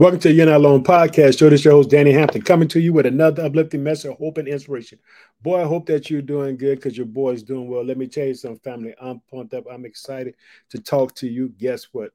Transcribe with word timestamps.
Welcome 0.00 0.20
to 0.20 0.32
You're 0.32 0.46
Not 0.46 0.56
Alone 0.56 0.82
podcast. 0.82 1.38
Show 1.38 1.50
this 1.50 1.62
your 1.62 1.74
host, 1.74 1.90
Danny 1.90 2.10
Hampton, 2.10 2.40
coming 2.40 2.68
to 2.68 2.80
you 2.80 2.94
with 2.94 3.04
another 3.04 3.44
uplifting 3.44 3.82
message 3.82 4.10
of 4.10 4.16
hope 4.16 4.38
and 4.38 4.48
inspiration. 4.48 4.98
Boy, 5.42 5.60
I 5.60 5.66
hope 5.66 5.84
that 5.88 6.08
you're 6.08 6.22
doing 6.22 6.56
good 6.56 6.76
because 6.78 6.96
your 6.96 7.04
boy's 7.04 7.42
doing 7.42 7.68
well. 7.68 7.84
Let 7.84 7.98
me 7.98 8.06
tell 8.06 8.24
you 8.24 8.32
something, 8.32 8.60
family. 8.60 8.94
I'm 8.98 9.20
pumped 9.30 9.52
up. 9.52 9.64
I'm 9.70 9.84
excited 9.84 10.36
to 10.70 10.78
talk 10.78 11.14
to 11.16 11.28
you. 11.28 11.50
Guess 11.50 11.88
what? 11.92 12.12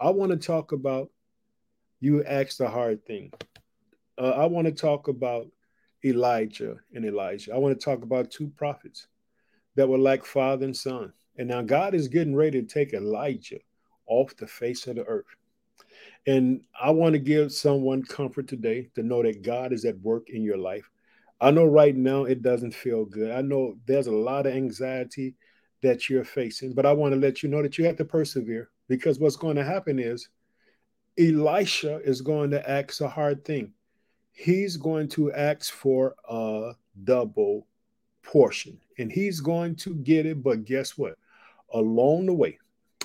I 0.00 0.08
want 0.08 0.30
to 0.32 0.38
talk 0.38 0.72
about 0.72 1.10
you 2.00 2.24
asked 2.24 2.56
the 2.56 2.70
hard 2.70 3.04
thing. 3.04 3.30
Uh, 4.16 4.30
I 4.30 4.46
want 4.46 4.64
to 4.64 4.72
talk 4.72 5.08
about 5.08 5.48
Elijah 6.02 6.76
and 6.94 7.04
Elisha. 7.04 7.52
I 7.52 7.58
want 7.58 7.78
to 7.78 7.84
talk 7.84 8.04
about 8.04 8.30
two 8.30 8.48
prophets 8.56 9.06
that 9.74 9.86
were 9.86 9.98
like 9.98 10.24
father 10.24 10.64
and 10.64 10.74
son. 10.74 11.12
And 11.36 11.48
now 11.48 11.60
God 11.60 11.92
is 11.92 12.08
getting 12.08 12.34
ready 12.34 12.62
to 12.62 12.66
take 12.66 12.94
Elijah 12.94 13.58
off 14.06 14.34
the 14.34 14.46
face 14.46 14.86
of 14.86 14.96
the 14.96 15.04
earth. 15.04 15.26
And 16.28 16.60
I 16.78 16.90
want 16.90 17.14
to 17.14 17.18
give 17.18 17.52
someone 17.52 18.02
comfort 18.02 18.48
today 18.48 18.90
to 18.94 19.02
know 19.02 19.22
that 19.22 19.40
God 19.40 19.72
is 19.72 19.86
at 19.86 19.98
work 20.00 20.28
in 20.28 20.42
your 20.42 20.58
life. 20.58 20.90
I 21.40 21.50
know 21.50 21.64
right 21.64 21.96
now 21.96 22.24
it 22.24 22.42
doesn't 22.42 22.74
feel 22.74 23.06
good. 23.06 23.30
I 23.30 23.40
know 23.40 23.78
there's 23.86 24.08
a 24.08 24.12
lot 24.12 24.44
of 24.44 24.52
anxiety 24.52 25.36
that 25.82 26.10
you're 26.10 26.26
facing, 26.26 26.74
but 26.74 26.84
I 26.84 26.92
want 26.92 27.14
to 27.14 27.18
let 27.18 27.42
you 27.42 27.48
know 27.48 27.62
that 27.62 27.78
you 27.78 27.86
have 27.86 27.96
to 27.96 28.04
persevere 28.04 28.68
because 28.88 29.18
what's 29.18 29.36
going 29.36 29.56
to 29.56 29.64
happen 29.64 29.98
is 29.98 30.28
Elisha 31.18 32.02
is 32.04 32.20
going 32.20 32.50
to 32.50 32.70
ask 32.70 33.00
a 33.00 33.08
hard 33.08 33.42
thing. 33.42 33.72
He's 34.32 34.76
going 34.76 35.08
to 35.10 35.32
ask 35.32 35.72
for 35.72 36.14
a 36.28 36.72
double 37.04 37.66
portion 38.22 38.78
and 38.98 39.10
he's 39.10 39.40
going 39.40 39.76
to 39.76 39.94
get 39.94 40.26
it. 40.26 40.42
But 40.42 40.66
guess 40.66 40.98
what? 40.98 41.14
Along 41.72 42.26
the 42.26 42.34
way, 42.34 42.58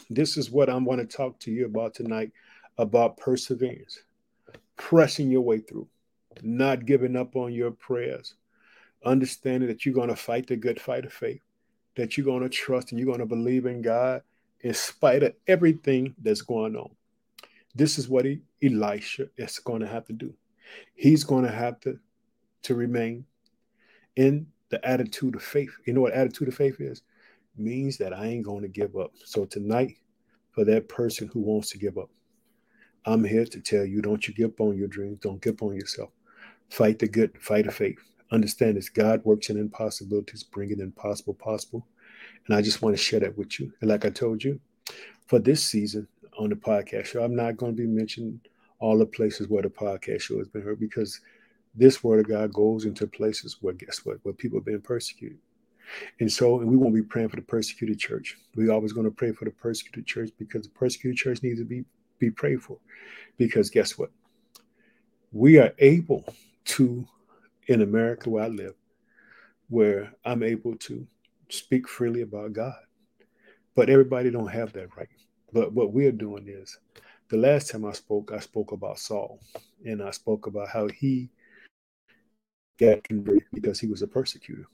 this 0.09 0.35
is 0.35 0.51
what 0.51 0.69
I'm 0.69 0.83
going 0.83 0.99
to 0.99 1.05
talk 1.05 1.39
to 1.39 1.51
you 1.51 1.67
about 1.67 1.93
tonight 1.93 2.33
about 2.77 3.17
perseverance, 3.17 4.03
pressing 4.77 5.29
your 5.29 5.41
way 5.41 5.59
through, 5.59 5.87
not 6.41 6.85
giving 6.85 7.15
up 7.15 7.35
on 7.35 7.53
your 7.53 7.71
prayers, 7.71 8.35
understanding 9.05 9.67
that 9.67 9.85
you're 9.85 9.95
going 9.95 10.09
to 10.09 10.15
fight 10.15 10.47
the 10.47 10.55
good 10.55 10.79
fight 10.79 11.05
of 11.05 11.13
faith, 11.13 11.41
that 11.95 12.17
you're 12.17 12.25
going 12.25 12.43
to 12.43 12.49
trust 12.49 12.91
and 12.91 12.99
you're 12.99 13.07
going 13.07 13.19
to 13.19 13.25
believe 13.25 13.65
in 13.65 13.81
God 13.81 14.21
in 14.61 14.73
spite 14.73 15.23
of 15.23 15.33
everything 15.47 16.15
that's 16.21 16.41
going 16.41 16.75
on. 16.75 16.89
This 17.75 17.97
is 17.97 18.07
what 18.07 18.25
he, 18.25 18.41
Elisha 18.63 19.27
is 19.37 19.59
going 19.59 19.81
to 19.81 19.87
have 19.87 20.05
to 20.05 20.13
do. 20.13 20.33
He's 20.95 21.23
going 21.23 21.43
to 21.43 21.51
have 21.51 21.79
to, 21.81 21.99
to 22.63 22.75
remain 22.75 23.25
in 24.15 24.47
the 24.69 24.83
attitude 24.87 25.35
of 25.35 25.43
faith. 25.43 25.71
You 25.85 25.93
know 25.93 26.01
what 26.01 26.13
attitude 26.13 26.47
of 26.47 26.55
faith 26.55 26.79
is? 26.79 27.01
Means 27.57 27.97
that 27.97 28.13
I 28.13 28.27
ain't 28.27 28.45
going 28.45 28.61
to 28.61 28.67
give 28.67 28.95
up. 28.95 29.11
So 29.25 29.45
tonight, 29.45 29.97
for 30.51 30.63
that 30.65 30.87
person 30.87 31.29
who 31.31 31.41
wants 31.41 31.69
to 31.71 31.77
give 31.77 31.97
up, 31.97 32.09
I'm 33.05 33.23
here 33.23 33.45
to 33.45 33.59
tell 33.59 33.85
you 33.85 34.01
don't 34.01 34.27
you 34.27 34.33
give 34.33 34.51
up 34.51 34.61
on 34.61 34.77
your 34.77 34.87
dreams, 34.87 35.19
don't 35.21 35.41
give 35.41 35.55
up 35.55 35.63
on 35.63 35.75
yourself. 35.75 36.09
Fight 36.69 36.99
the 36.99 37.07
good 37.07 37.31
fight 37.41 37.67
of 37.67 37.75
faith. 37.75 37.99
Understand 38.31 38.77
this 38.77 38.89
God 38.89 39.23
works 39.25 39.49
in 39.49 39.57
impossibilities, 39.57 40.43
bringing 40.43 40.79
impossible 40.79 41.33
possible. 41.33 41.85
And 42.47 42.55
I 42.55 42.61
just 42.61 42.81
want 42.81 42.95
to 42.95 43.01
share 43.01 43.19
that 43.19 43.37
with 43.37 43.59
you. 43.59 43.71
And 43.81 43.89
like 43.89 44.05
I 44.05 44.09
told 44.09 44.43
you, 44.43 44.59
for 45.27 45.39
this 45.39 45.63
season 45.63 46.07
on 46.37 46.49
the 46.49 46.55
podcast 46.55 47.05
show, 47.05 47.23
I'm 47.23 47.35
not 47.35 47.57
going 47.57 47.75
to 47.75 47.81
be 47.81 47.87
mentioning 47.87 48.39
all 48.79 48.97
the 48.97 49.05
places 49.05 49.47
where 49.47 49.61
the 49.61 49.69
podcast 49.69 50.21
show 50.21 50.37
has 50.37 50.47
been 50.47 50.61
heard 50.61 50.79
because 50.79 51.19
this 51.75 52.03
word 52.03 52.19
of 52.19 52.27
God 52.27 52.53
goes 52.53 52.85
into 52.85 53.07
places 53.07 53.57
where 53.61 53.73
guess 53.73 54.05
what? 54.05 54.17
Where 54.23 54.33
people 54.33 54.59
have 54.59 54.65
been 54.65 54.81
persecuted. 54.81 55.39
And 56.19 56.31
so, 56.31 56.59
and 56.59 56.69
we 56.69 56.77
won't 56.77 56.95
be 56.95 57.01
praying 57.01 57.29
for 57.29 57.35
the 57.35 57.41
persecuted 57.41 57.99
church. 57.99 58.37
We're 58.55 58.71
always 58.71 58.93
going 58.93 59.05
to 59.05 59.11
pray 59.11 59.31
for 59.31 59.45
the 59.45 59.51
persecuted 59.51 60.05
church 60.05 60.31
because 60.37 60.63
the 60.63 60.69
persecuted 60.69 61.17
church 61.17 61.43
needs 61.43 61.59
to 61.59 61.65
be 61.65 61.83
be 62.23 62.31
prayed 62.31 62.61
for. 62.61 62.77
Because 63.37 63.69
guess 63.69 63.97
what? 63.97 64.11
We 65.31 65.57
are 65.57 65.73
able 65.79 66.23
to, 66.65 67.05
in 67.67 67.81
America 67.81 68.29
where 68.29 68.43
I 68.43 68.47
live, 68.47 68.75
where 69.69 70.13
I'm 70.23 70.43
able 70.43 70.75
to 70.77 71.05
speak 71.49 71.87
freely 71.87 72.21
about 72.21 72.53
God. 72.53 72.75
But 73.75 73.89
everybody 73.89 74.29
don't 74.29 74.47
have 74.47 74.71
that 74.73 74.95
right. 74.95 75.09
But 75.51 75.73
what 75.73 75.93
we're 75.93 76.11
doing 76.11 76.47
is 76.47 76.77
the 77.29 77.37
last 77.37 77.69
time 77.69 77.85
I 77.85 77.93
spoke, 77.93 78.31
I 78.31 78.39
spoke 78.39 78.71
about 78.71 78.99
Saul 78.99 79.39
and 79.85 80.01
I 80.01 80.11
spoke 80.11 80.47
about 80.47 80.69
how 80.69 80.87
he 80.87 81.29
got 82.79 83.03
converted 83.03 83.47
because 83.53 83.79
he 83.79 83.87
was 83.87 84.01
a 84.01 84.07
persecutor. 84.07 84.67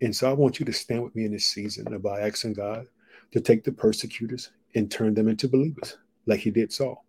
And 0.00 0.14
so 0.14 0.28
I 0.28 0.32
want 0.32 0.60
you 0.60 0.66
to 0.66 0.72
stand 0.72 1.02
with 1.02 1.14
me 1.14 1.24
in 1.24 1.32
this 1.32 1.46
season 1.46 1.92
about 1.94 2.20
asking 2.20 2.54
God 2.54 2.86
to 3.32 3.40
take 3.40 3.64
the 3.64 3.72
persecutors 3.72 4.50
and 4.74 4.90
turn 4.90 5.14
them 5.14 5.28
into 5.28 5.48
believers 5.48 5.98
like 6.28 6.40
he 6.40 6.50
did 6.50 6.72
Saul. 6.72 7.04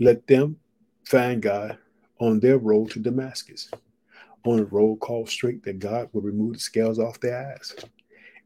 Let 0.00 0.26
them 0.26 0.56
find 1.04 1.40
God 1.40 1.78
on 2.18 2.40
their 2.40 2.58
road 2.58 2.90
to 2.92 2.98
Damascus, 2.98 3.70
on 4.44 4.58
a 4.58 4.64
road 4.64 4.96
called 4.96 5.28
straight, 5.28 5.62
that 5.64 5.78
God 5.78 6.08
will 6.12 6.22
remove 6.22 6.54
the 6.54 6.60
scales 6.60 6.98
off 6.98 7.20
their 7.20 7.52
eyes, 7.52 7.76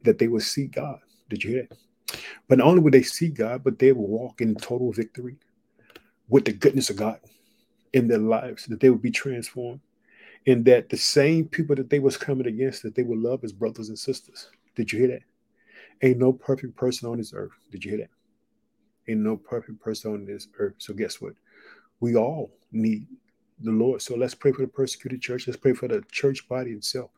that 0.02 0.18
they 0.18 0.28
will 0.28 0.40
see 0.40 0.66
God. 0.66 0.98
Did 1.28 1.44
you 1.44 1.50
hear 1.50 1.68
that? 1.70 2.20
But 2.48 2.58
not 2.58 2.66
only 2.66 2.80
would 2.80 2.92
they 2.92 3.02
see 3.02 3.28
God, 3.28 3.62
but 3.62 3.78
they 3.78 3.92
will 3.92 4.08
walk 4.08 4.40
in 4.40 4.54
total 4.56 4.92
victory 4.92 5.36
with 6.28 6.44
the 6.44 6.52
goodness 6.52 6.90
of 6.90 6.96
God 6.96 7.20
in 7.92 8.08
their 8.08 8.18
lives, 8.18 8.66
that 8.66 8.80
they 8.80 8.90
would 8.90 9.02
be 9.02 9.10
transformed, 9.10 9.80
and 10.46 10.64
that 10.64 10.88
the 10.88 10.96
same 10.96 11.46
people 11.46 11.76
that 11.76 11.90
they 11.90 12.00
was 12.00 12.16
coming 12.16 12.46
against, 12.46 12.82
that 12.82 12.94
they 12.94 13.02
would 13.04 13.18
love 13.18 13.44
as 13.44 13.52
brothers 13.52 13.88
and 13.88 13.98
sisters. 13.98 14.48
Did 14.74 14.92
you 14.92 14.98
hear 14.98 15.08
that? 15.08 15.22
Ain't 16.02 16.18
no 16.18 16.32
perfect 16.32 16.76
person 16.76 17.08
on 17.08 17.18
this 17.18 17.32
earth. 17.34 17.52
Did 17.70 17.84
you 17.84 17.90
hear 17.92 18.00
that? 18.00 18.10
Ain't 19.08 19.20
no 19.20 19.36
perfect 19.36 19.80
person 19.80 20.12
on 20.12 20.24
this 20.24 20.48
earth. 20.58 20.74
So 20.78 20.94
guess 20.94 21.20
what? 21.20 21.34
We 22.00 22.16
all 22.16 22.50
need 22.72 23.06
the 23.60 23.70
Lord. 23.70 24.02
So 24.02 24.16
let's 24.16 24.34
pray 24.34 24.52
for 24.52 24.62
the 24.62 24.68
persecuted 24.68 25.20
church. 25.20 25.46
Let's 25.46 25.58
pray 25.58 25.72
for 25.72 25.88
the 25.88 26.02
church 26.10 26.48
body 26.48 26.72
itself. 26.72 27.10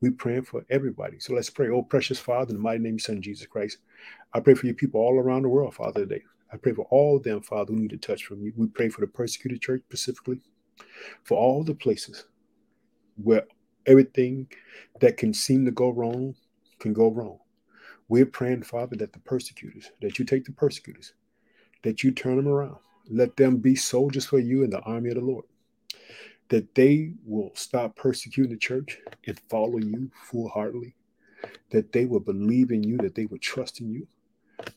We 0.00 0.10
praying 0.10 0.42
for 0.42 0.64
everybody. 0.70 1.18
So 1.18 1.34
let's 1.34 1.50
pray. 1.50 1.68
Oh, 1.68 1.82
precious 1.82 2.18
Father, 2.18 2.50
in 2.50 2.56
the 2.56 2.62
mighty 2.62 2.80
name 2.80 2.94
of 2.94 3.02
Son 3.02 3.22
Jesus 3.22 3.46
Christ. 3.46 3.78
I 4.32 4.40
pray 4.40 4.54
for 4.54 4.66
you 4.66 4.74
people 4.74 5.00
all 5.00 5.18
around 5.18 5.42
the 5.42 5.48
world, 5.48 5.74
Father, 5.74 6.00
today. 6.00 6.22
I 6.52 6.56
pray 6.56 6.72
for 6.72 6.86
all 6.90 7.18
them, 7.18 7.40
Father, 7.40 7.72
who 7.72 7.80
need 7.80 7.92
a 7.92 7.96
touch 7.96 8.24
from 8.24 8.42
you. 8.42 8.52
We 8.56 8.66
pray 8.66 8.88
for 8.88 9.00
the 9.00 9.06
persecuted 9.06 9.60
church 9.60 9.82
specifically, 9.86 10.40
for 11.24 11.38
all 11.38 11.64
the 11.64 11.74
places 11.74 12.26
where 13.16 13.46
everything 13.86 14.46
that 15.00 15.16
can 15.16 15.32
seem 15.32 15.64
to 15.64 15.70
go 15.70 15.90
wrong 15.90 16.34
can 16.78 16.92
go 16.92 17.10
wrong. 17.10 17.38
We're 18.08 18.26
praying, 18.26 18.62
Father, 18.62 18.96
that 18.96 19.12
the 19.12 19.18
persecutors, 19.20 19.90
that 20.00 20.18
you 20.18 20.24
take 20.24 20.44
the 20.44 20.52
persecutors, 20.52 21.14
that 21.82 22.02
you 22.02 22.10
turn 22.10 22.36
them 22.36 22.48
around. 22.48 22.76
Let 23.08 23.36
them 23.36 23.58
be 23.58 23.76
soldiers 23.76 24.26
for 24.26 24.38
you 24.38 24.62
in 24.62 24.70
the 24.70 24.80
army 24.80 25.10
of 25.10 25.16
the 25.16 25.20
Lord. 25.22 25.44
That 26.48 26.74
they 26.74 27.12
will 27.24 27.50
stop 27.54 27.96
persecuting 27.96 28.52
the 28.52 28.58
church 28.58 28.98
and 29.26 29.38
follow 29.48 29.78
you 29.78 30.10
full 30.14 30.48
heartedly. 30.48 30.94
That 31.70 31.92
they 31.92 32.04
will 32.04 32.20
believe 32.20 32.70
in 32.70 32.82
you, 32.82 32.98
that 32.98 33.14
they 33.14 33.26
will 33.26 33.38
trust 33.38 33.80
in 33.80 33.90
you. 33.90 34.06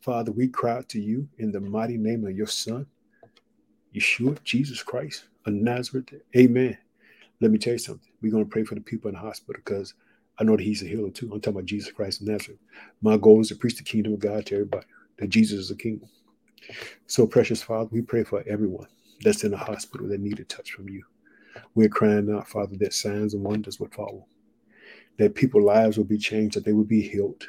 Father, 0.01 0.31
we 0.31 0.47
cry 0.47 0.77
out 0.77 0.89
to 0.89 1.01
you 1.01 1.27
in 1.37 1.51
the 1.51 1.59
mighty 1.59 1.97
name 1.97 2.25
of 2.25 2.35
your 2.35 2.47
Son, 2.47 2.87
Yeshua, 3.93 4.41
Jesus 4.43 4.81
Christ 4.83 5.25
of 5.45 5.53
Nazareth. 5.53 6.13
Amen. 6.35 6.77
Let 7.39 7.51
me 7.51 7.57
tell 7.57 7.73
you 7.73 7.79
something. 7.79 8.09
We're 8.21 8.31
going 8.31 8.45
to 8.45 8.49
pray 8.49 8.63
for 8.63 8.75
the 8.75 8.81
people 8.81 9.09
in 9.09 9.16
the 9.16 9.21
hospital 9.21 9.61
because 9.63 9.93
I 10.39 10.43
know 10.43 10.55
that 10.55 10.63
He's 10.63 10.83
a 10.83 10.87
healer 10.87 11.09
too. 11.09 11.31
I'm 11.31 11.41
talking 11.41 11.55
about 11.55 11.65
Jesus 11.65 11.91
Christ 11.91 12.21
of 12.21 12.27
Nazareth. 12.27 12.59
My 13.01 13.17
goal 13.17 13.41
is 13.41 13.49
to 13.49 13.55
preach 13.55 13.77
the 13.77 13.83
kingdom 13.83 14.13
of 14.13 14.19
God 14.19 14.45
to 14.47 14.55
everybody, 14.55 14.85
that 15.17 15.29
Jesus 15.29 15.59
is 15.59 15.69
the 15.69 15.75
King. 15.75 16.01
So, 17.07 17.25
precious 17.25 17.61
Father, 17.61 17.89
we 17.91 18.01
pray 18.01 18.23
for 18.23 18.43
everyone 18.47 18.87
that's 19.21 19.43
in 19.43 19.51
the 19.51 19.57
hospital 19.57 20.07
that 20.09 20.19
need 20.19 20.39
a 20.39 20.43
touch 20.43 20.71
from 20.71 20.89
you. 20.89 21.03
We're 21.75 21.89
crying 21.89 22.31
out, 22.31 22.47
Father, 22.47 22.75
that 22.77 22.93
signs 22.93 23.33
and 23.33 23.43
wonders 23.43 23.79
would 23.79 23.93
follow, 23.93 24.25
that 25.17 25.35
people's 25.35 25.63
lives 25.63 25.97
will 25.97 26.05
be 26.05 26.17
changed, 26.17 26.55
that 26.55 26.65
they 26.65 26.73
would 26.73 26.87
be 26.87 27.01
healed, 27.01 27.47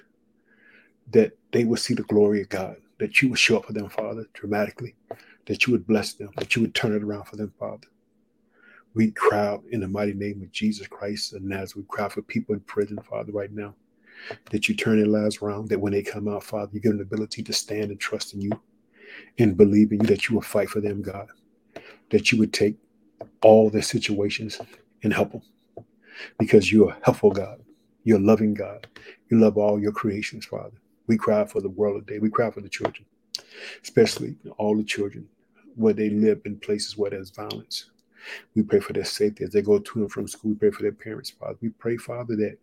that 1.11 1.37
they 1.53 1.65
would 1.65 1.79
see 1.79 1.95
the 1.95 2.03
glory 2.05 2.41
of 2.41 2.49
God, 2.49 2.77
that 2.99 3.21
you 3.21 3.29
would 3.31 3.39
show 3.39 3.59
up 3.59 3.67
for 3.67 3.73
them, 3.73 3.89
Father, 3.89 4.27
dramatically, 4.33 4.95
that 5.47 5.67
you 5.67 5.73
would 5.73 5.87
bless 5.87 6.15
them, 6.15 6.31
that 6.37 6.55
you 6.57 6.63
would 6.63 6.75
turn 6.75 6.95
it 6.95 7.03
around 7.03 7.25
for 7.25 7.37
them, 7.37 7.53
Father. 7.59 7.89
We 8.95 9.11
cry 9.13 9.47
out 9.47 9.65
in 9.71 9.81
the 9.81 9.89
mighty 9.89 10.15
name 10.15 10.43
of 10.43 10.51
Jesus 10.53 10.87
Christ 10.87 11.33
and 11.33 11.53
as 11.53 11.77
we 11.77 11.83
cry 11.89 12.09
for 12.09 12.23
people 12.23 12.55
in 12.55 12.61
prison, 12.61 12.99
Father, 13.09 13.33
right 13.33 13.53
now, 13.53 13.75
that 14.51 14.69
you 14.69 14.75
turn 14.75 14.97
their 14.97 15.07
lives 15.07 15.39
around, 15.41 15.69
that 15.69 15.81
when 15.81 15.93
they 15.93 16.03
come 16.03 16.29
out, 16.29 16.43
Father, 16.43 16.71
you 16.73 16.81
give 16.81 16.93
them 16.93 16.99
the 16.99 17.05
ability 17.05 17.43
to 17.43 17.53
stand 17.53 17.91
and 17.91 18.01
trust 18.01 18.35
in 18.35 18.41
you 18.41 18.51
and 19.39 19.57
believe 19.57 19.93
in 19.93 20.01
you 20.01 20.07
that 20.07 20.29
you 20.29 20.35
will 20.35 20.43
fight 20.43 20.69
for 20.69 20.81
them, 20.81 21.03
God, 21.03 21.29
that 22.11 22.33
you 22.33 22.39
would 22.39 22.53
take 22.53 22.77
all 23.43 23.71
their 23.71 23.83
situations 23.83 24.61
and 25.03 25.13
help 25.13 25.33
them 25.33 25.43
because 26.39 26.73
you're 26.73 26.91
a 26.91 26.99
helpful 27.03 27.31
God. 27.31 27.61
You're 28.05 28.19
a 28.19 28.23
loving 28.23 28.55
God. 28.55 28.87
You 29.31 29.39
love 29.39 29.59
all 29.59 29.81
your 29.81 29.93
creations, 29.93 30.47
Father. 30.47 30.77
We 31.07 31.17
cry 31.17 31.45
for 31.45 31.61
the 31.61 31.69
world 31.69 32.07
today. 32.07 32.19
We 32.19 32.31
cry 32.31 32.51
for 32.51 32.61
the 32.61 32.69
children, 32.69 33.05
especially 33.83 34.37
all 34.57 34.77
the 34.77 34.85
children 34.85 35.29
where 35.77 35.95
they 35.95 36.11
live 36.11 36.41
in 36.45 36.59
places 36.59 36.97
where 36.97 37.11
there's 37.11 37.31
violence. 37.31 37.91
We 38.55 38.63
pray 38.63 38.81
for 38.81 38.93
their 38.93 39.05
safety 39.05 39.45
as 39.45 39.51
they 39.51 39.63
go 39.63 39.79
to 39.79 40.01
and 40.01 40.11
from 40.11 40.29
school. 40.29 40.51
We 40.53 40.57
pray 40.57 40.71
for 40.71 40.83
their 40.83 40.93
parents, 40.93 41.31
Father. 41.31 41.57
We 41.61 41.71
pray, 41.71 41.97
Father, 41.97 42.37
that 42.37 42.59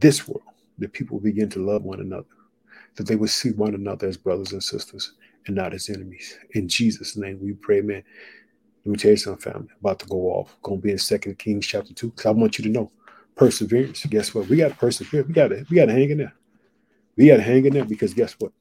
this 0.00 0.26
world, 0.28 0.42
that 0.78 0.92
people 0.92 1.18
begin 1.18 1.48
to 1.50 1.64
love 1.64 1.82
one 1.82 2.00
another, 2.00 2.26
that 2.96 3.06
they 3.06 3.16
will 3.16 3.28
see 3.28 3.50
one 3.52 3.74
another 3.74 4.06
as 4.06 4.16
brothers 4.16 4.52
and 4.52 4.62
sisters, 4.62 5.14
and 5.46 5.56
not 5.56 5.74
as 5.74 5.88
enemies. 5.88 6.38
In 6.52 6.68
Jesus' 6.68 7.16
name 7.16 7.38
we 7.40 7.52
pray, 7.52 7.80
man. 7.80 8.02
Let 8.84 8.92
me 8.92 8.98
tell 8.98 9.10
you 9.12 9.16
something, 9.16 9.52
family. 9.52 9.68
About 9.80 9.98
to 10.00 10.06
go 10.06 10.30
off. 10.30 10.56
Gonna 10.62 10.80
be 10.80 10.92
in 10.92 10.98
Second 10.98 11.38
Kings 11.38 11.66
chapter 11.66 11.92
two. 11.92 12.10
Because 12.10 12.26
I 12.26 12.30
want 12.30 12.58
you 12.58 12.64
to 12.64 12.70
know 12.70 12.90
perseverance. 13.34 14.04
Guess 14.06 14.34
what? 14.34 14.48
We 14.48 14.56
got 14.56 14.68
to 14.68 14.76
persevere. 14.76 15.24
We 15.24 15.34
got 15.34 15.48
to 15.48 15.66
we 15.68 15.76
got 15.76 15.86
to 15.86 15.92
hang 15.92 16.10
in 16.10 16.18
there. 16.18 16.34
We 17.16 17.28
got 17.28 17.36
to 17.36 17.42
hang 17.42 17.64
in 17.64 17.72
there 17.74 17.84
because 17.84 18.14
guess 18.14 18.34
what? 18.38 18.52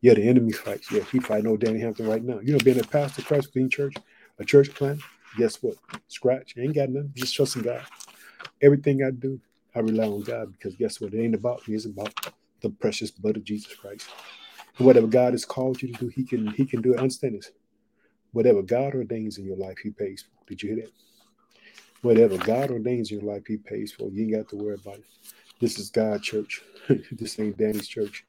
Yeah, 0.00 0.14
the 0.14 0.22
enemy 0.22 0.52
fights. 0.52 0.90
Yeah, 0.90 1.02
he 1.04 1.20
fight. 1.20 1.44
No, 1.44 1.56
Danny 1.56 1.80
Hampton 1.80 2.08
right 2.08 2.22
now. 2.22 2.40
You 2.40 2.54
know, 2.54 2.58
being 2.64 2.80
a 2.80 2.84
pastor, 2.84 3.22
Christ 3.22 3.52
being 3.52 3.68
church, 3.68 3.94
a 4.38 4.44
church 4.44 4.72
plant. 4.74 5.00
Guess 5.36 5.62
what? 5.62 5.76
Scratch. 6.08 6.54
Ain't 6.58 6.74
got 6.74 6.90
nothing. 6.90 7.12
Just 7.14 7.34
trusting 7.34 7.62
God. 7.62 7.82
Everything 8.62 9.04
I 9.04 9.10
do, 9.10 9.40
I 9.74 9.80
rely 9.80 10.06
on 10.06 10.22
God 10.22 10.52
because 10.52 10.74
guess 10.74 11.00
what? 11.00 11.14
It 11.14 11.22
ain't 11.22 11.34
about 11.34 11.66
me. 11.68 11.74
It's 11.74 11.86
about 11.86 12.12
the 12.60 12.70
precious 12.70 13.10
blood 13.10 13.36
of 13.36 13.44
Jesus 13.44 13.74
Christ. 13.74 14.08
And 14.78 14.86
whatever 14.86 15.06
God 15.06 15.32
has 15.32 15.44
called 15.44 15.80
you 15.82 15.92
to 15.92 15.98
do, 15.98 16.08
He 16.08 16.24
can 16.24 16.48
He 16.48 16.64
can 16.64 16.82
do 16.82 16.94
it. 16.94 16.98
Understand 16.98 17.36
this. 17.36 17.52
Whatever 18.32 18.62
God 18.62 18.94
ordains 18.94 19.38
in 19.38 19.44
your 19.44 19.56
life, 19.56 19.78
He 19.82 19.90
pays 19.90 20.22
for. 20.22 20.44
Did 20.46 20.62
you 20.62 20.74
hear 20.74 20.84
that? 20.84 20.92
Whatever 22.02 22.38
God 22.38 22.70
ordains 22.70 23.10
in 23.10 23.20
your 23.20 23.32
life, 23.32 23.42
He 23.46 23.56
pays 23.56 23.92
for. 23.92 24.10
You 24.10 24.24
ain't 24.24 24.34
got 24.34 24.48
to 24.50 24.56
worry 24.56 24.74
about 24.74 24.98
it. 24.98 25.04
This 25.60 25.78
is 25.78 25.90
God 25.90 26.22
Church. 26.22 26.62
this 27.12 27.38
ain't 27.38 27.58
Danny's 27.58 27.86
Church. 27.86 28.24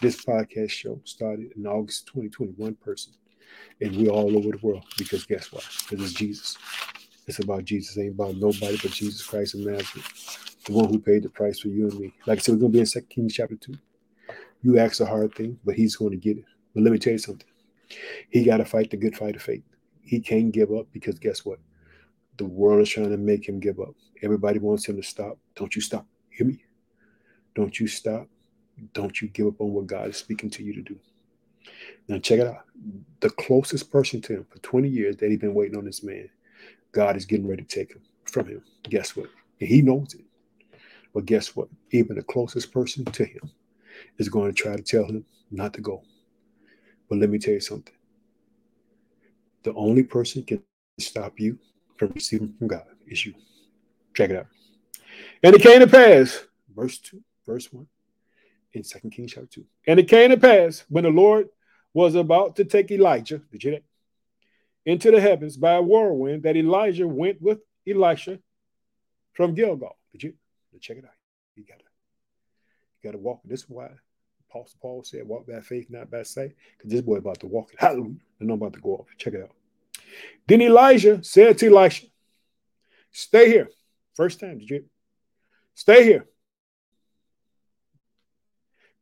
This 0.00 0.24
podcast 0.24 0.70
show 0.70 1.00
started 1.04 1.52
in 1.56 1.66
August 1.66 2.06
2021 2.06 2.74
person. 2.76 3.12
And 3.80 3.94
we're 3.96 4.10
all 4.10 4.36
over 4.36 4.50
the 4.50 4.58
world 4.62 4.84
because 4.96 5.24
guess 5.24 5.52
what? 5.52 5.64
Because 5.88 6.04
it's 6.04 6.14
Jesus. 6.14 6.56
It's 7.26 7.40
about 7.40 7.64
Jesus. 7.64 7.96
It 7.96 8.02
ain't 8.02 8.14
about 8.14 8.36
nobody 8.36 8.78
but 8.80 8.92
Jesus 8.92 9.26
Christ 9.26 9.54
of 9.54 9.60
Nazareth, 9.60 10.56
the 10.64 10.72
one 10.72 10.88
who 10.88 10.98
paid 10.98 11.24
the 11.24 11.28
price 11.28 11.60
for 11.60 11.68
you 11.68 11.88
and 11.88 11.98
me. 11.98 12.14
Like 12.26 12.38
I 12.38 12.40
said, 12.40 12.54
we're 12.54 12.60
going 12.60 12.72
to 12.72 12.76
be 12.76 12.80
in 12.80 12.86
Second 12.86 13.08
Kings 13.08 13.34
chapter 13.34 13.56
2. 13.56 13.74
You 14.62 14.78
ask 14.78 15.00
a 15.00 15.06
hard 15.06 15.34
thing, 15.34 15.58
but 15.64 15.74
he's 15.74 15.96
going 15.96 16.12
to 16.12 16.16
get 16.16 16.38
it. 16.38 16.44
But 16.74 16.84
let 16.84 16.92
me 16.92 16.98
tell 16.98 17.12
you 17.12 17.18
something. 17.18 17.46
He 18.30 18.44
got 18.44 18.58
to 18.58 18.64
fight 18.64 18.90
the 18.90 18.96
good 18.96 19.16
fight 19.16 19.36
of 19.36 19.42
faith. 19.42 19.62
He 20.02 20.20
can't 20.20 20.52
give 20.52 20.72
up 20.72 20.86
because 20.92 21.18
guess 21.18 21.44
what? 21.44 21.58
The 22.38 22.44
world 22.44 22.82
is 22.82 22.90
trying 22.90 23.10
to 23.10 23.16
make 23.16 23.48
him 23.48 23.60
give 23.60 23.80
up. 23.80 23.94
Everybody 24.22 24.58
wants 24.58 24.86
him 24.86 24.96
to 24.96 25.02
stop. 25.02 25.38
Don't 25.54 25.74
you 25.74 25.82
stop. 25.82 26.06
Hear 26.30 26.46
me? 26.46 26.62
Don't 27.54 27.78
you 27.78 27.86
stop. 27.86 28.28
Don't 28.92 29.20
you 29.20 29.28
give 29.28 29.46
up 29.46 29.60
on 29.60 29.72
what 29.72 29.86
God 29.86 30.10
is 30.10 30.16
speaking 30.16 30.50
to 30.50 30.62
you 30.62 30.74
to 30.74 30.82
do. 30.82 30.98
Now 32.08 32.18
check 32.18 32.40
it 32.40 32.46
out. 32.46 32.64
The 33.20 33.30
closest 33.30 33.90
person 33.90 34.20
to 34.22 34.34
him 34.34 34.46
for 34.48 34.58
20 34.58 34.88
years 34.88 35.16
that 35.16 35.30
he's 35.30 35.40
been 35.40 35.54
waiting 35.54 35.76
on 35.76 35.84
this 35.84 36.02
man, 36.02 36.28
God 36.92 37.16
is 37.16 37.26
getting 37.26 37.46
ready 37.46 37.62
to 37.62 37.68
take 37.68 37.92
him 37.92 38.02
from 38.24 38.46
him. 38.46 38.62
Guess 38.84 39.16
what? 39.16 39.28
And 39.60 39.68
he 39.68 39.82
knows 39.82 40.14
it. 40.14 40.24
But 41.14 41.26
guess 41.26 41.56
what? 41.56 41.68
Even 41.92 42.16
the 42.16 42.22
closest 42.22 42.72
person 42.72 43.04
to 43.04 43.24
him 43.24 43.50
is 44.18 44.28
going 44.28 44.52
to 44.52 44.62
try 44.62 44.76
to 44.76 44.82
tell 44.82 45.04
him 45.04 45.24
not 45.50 45.72
to 45.74 45.80
go. 45.80 46.02
But 47.08 47.18
let 47.18 47.30
me 47.30 47.38
tell 47.38 47.54
you 47.54 47.60
something. 47.60 47.94
The 49.62 49.72
only 49.74 50.02
person 50.02 50.42
can 50.42 50.62
stop 50.98 51.40
you 51.40 51.58
from 51.96 52.12
receiving 52.14 52.54
from 52.58 52.68
God 52.68 52.84
is 53.06 53.24
you. 53.24 53.34
Check 54.14 54.30
it 54.30 54.36
out. 54.36 54.46
And 55.42 55.54
it 55.54 55.62
came 55.62 55.80
to 55.80 55.86
pass, 55.86 56.44
verse 56.74 56.98
2, 56.98 57.22
verse 57.46 57.72
1, 57.72 57.86
in 58.74 58.84
Second 58.84 59.10
Kings 59.10 59.32
chapter 59.32 59.48
2. 59.48 59.64
And 59.86 59.98
it 59.98 60.08
came 60.08 60.30
to 60.30 60.36
pass 60.36 60.84
when 60.88 61.04
the 61.04 61.10
Lord 61.10 61.48
was 61.96 62.14
about 62.14 62.56
to 62.56 62.64
take 62.66 62.90
Elijah, 62.90 63.40
did 63.50 63.64
you? 63.64 63.80
Into 64.84 65.10
the 65.10 65.18
heavens 65.18 65.56
by 65.56 65.72
a 65.72 65.82
whirlwind 65.82 66.42
that 66.42 66.54
Elijah 66.54 67.08
went 67.08 67.40
with 67.40 67.60
Elisha 67.88 68.38
from 69.32 69.54
Gilgal. 69.54 69.96
Did 70.12 70.22
you? 70.24 70.34
Check 70.78 70.98
it 70.98 71.04
out. 71.06 71.10
You 71.54 71.64
gotta, 71.64 71.80
you 71.80 73.08
gotta 73.08 73.16
walk. 73.16 73.40
This 73.46 73.60
is 73.60 73.70
why 73.70 73.88
Apostle 74.50 74.78
Paul 74.82 75.04
said, 75.04 75.26
walk 75.26 75.46
by 75.46 75.62
faith, 75.62 75.86
not 75.88 76.10
by 76.10 76.22
sight. 76.22 76.52
Because 76.76 76.92
this 76.92 77.00
boy 77.00 77.16
about 77.16 77.40
to 77.40 77.46
walk 77.46 77.72
it. 77.72 77.80
Hallelujah. 77.80 78.20
And 78.40 78.50
I'm 78.50 78.60
about 78.60 78.74
to 78.74 78.80
go 78.80 78.96
off. 78.96 79.06
Check 79.16 79.32
it 79.32 79.42
out. 79.44 79.52
Then 80.46 80.60
Elijah 80.60 81.24
said 81.24 81.56
to 81.58 81.66
Elisha, 81.68 82.08
Stay 83.10 83.48
here. 83.48 83.70
First 84.12 84.38
time, 84.38 84.58
did 84.58 84.68
you? 84.68 84.84
Stay 85.74 86.04
here. 86.04 86.26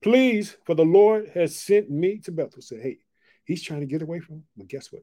Please, 0.05 0.59
for 0.65 0.75
the 0.75 0.85
Lord 0.85 1.31
has 1.33 1.57
sent 1.57 1.91
me 1.91 2.19
to 2.19 2.31
Bethel. 2.31 2.61
Said, 2.61 2.83
hey, 2.83 2.99
he's 3.43 3.63
trying 3.63 3.81
to 3.81 3.87
get 3.87 4.03
away 4.03 4.21
from 4.21 4.35
him. 4.37 4.45
But 4.55 4.69
guess 4.69 4.93
what? 4.93 5.03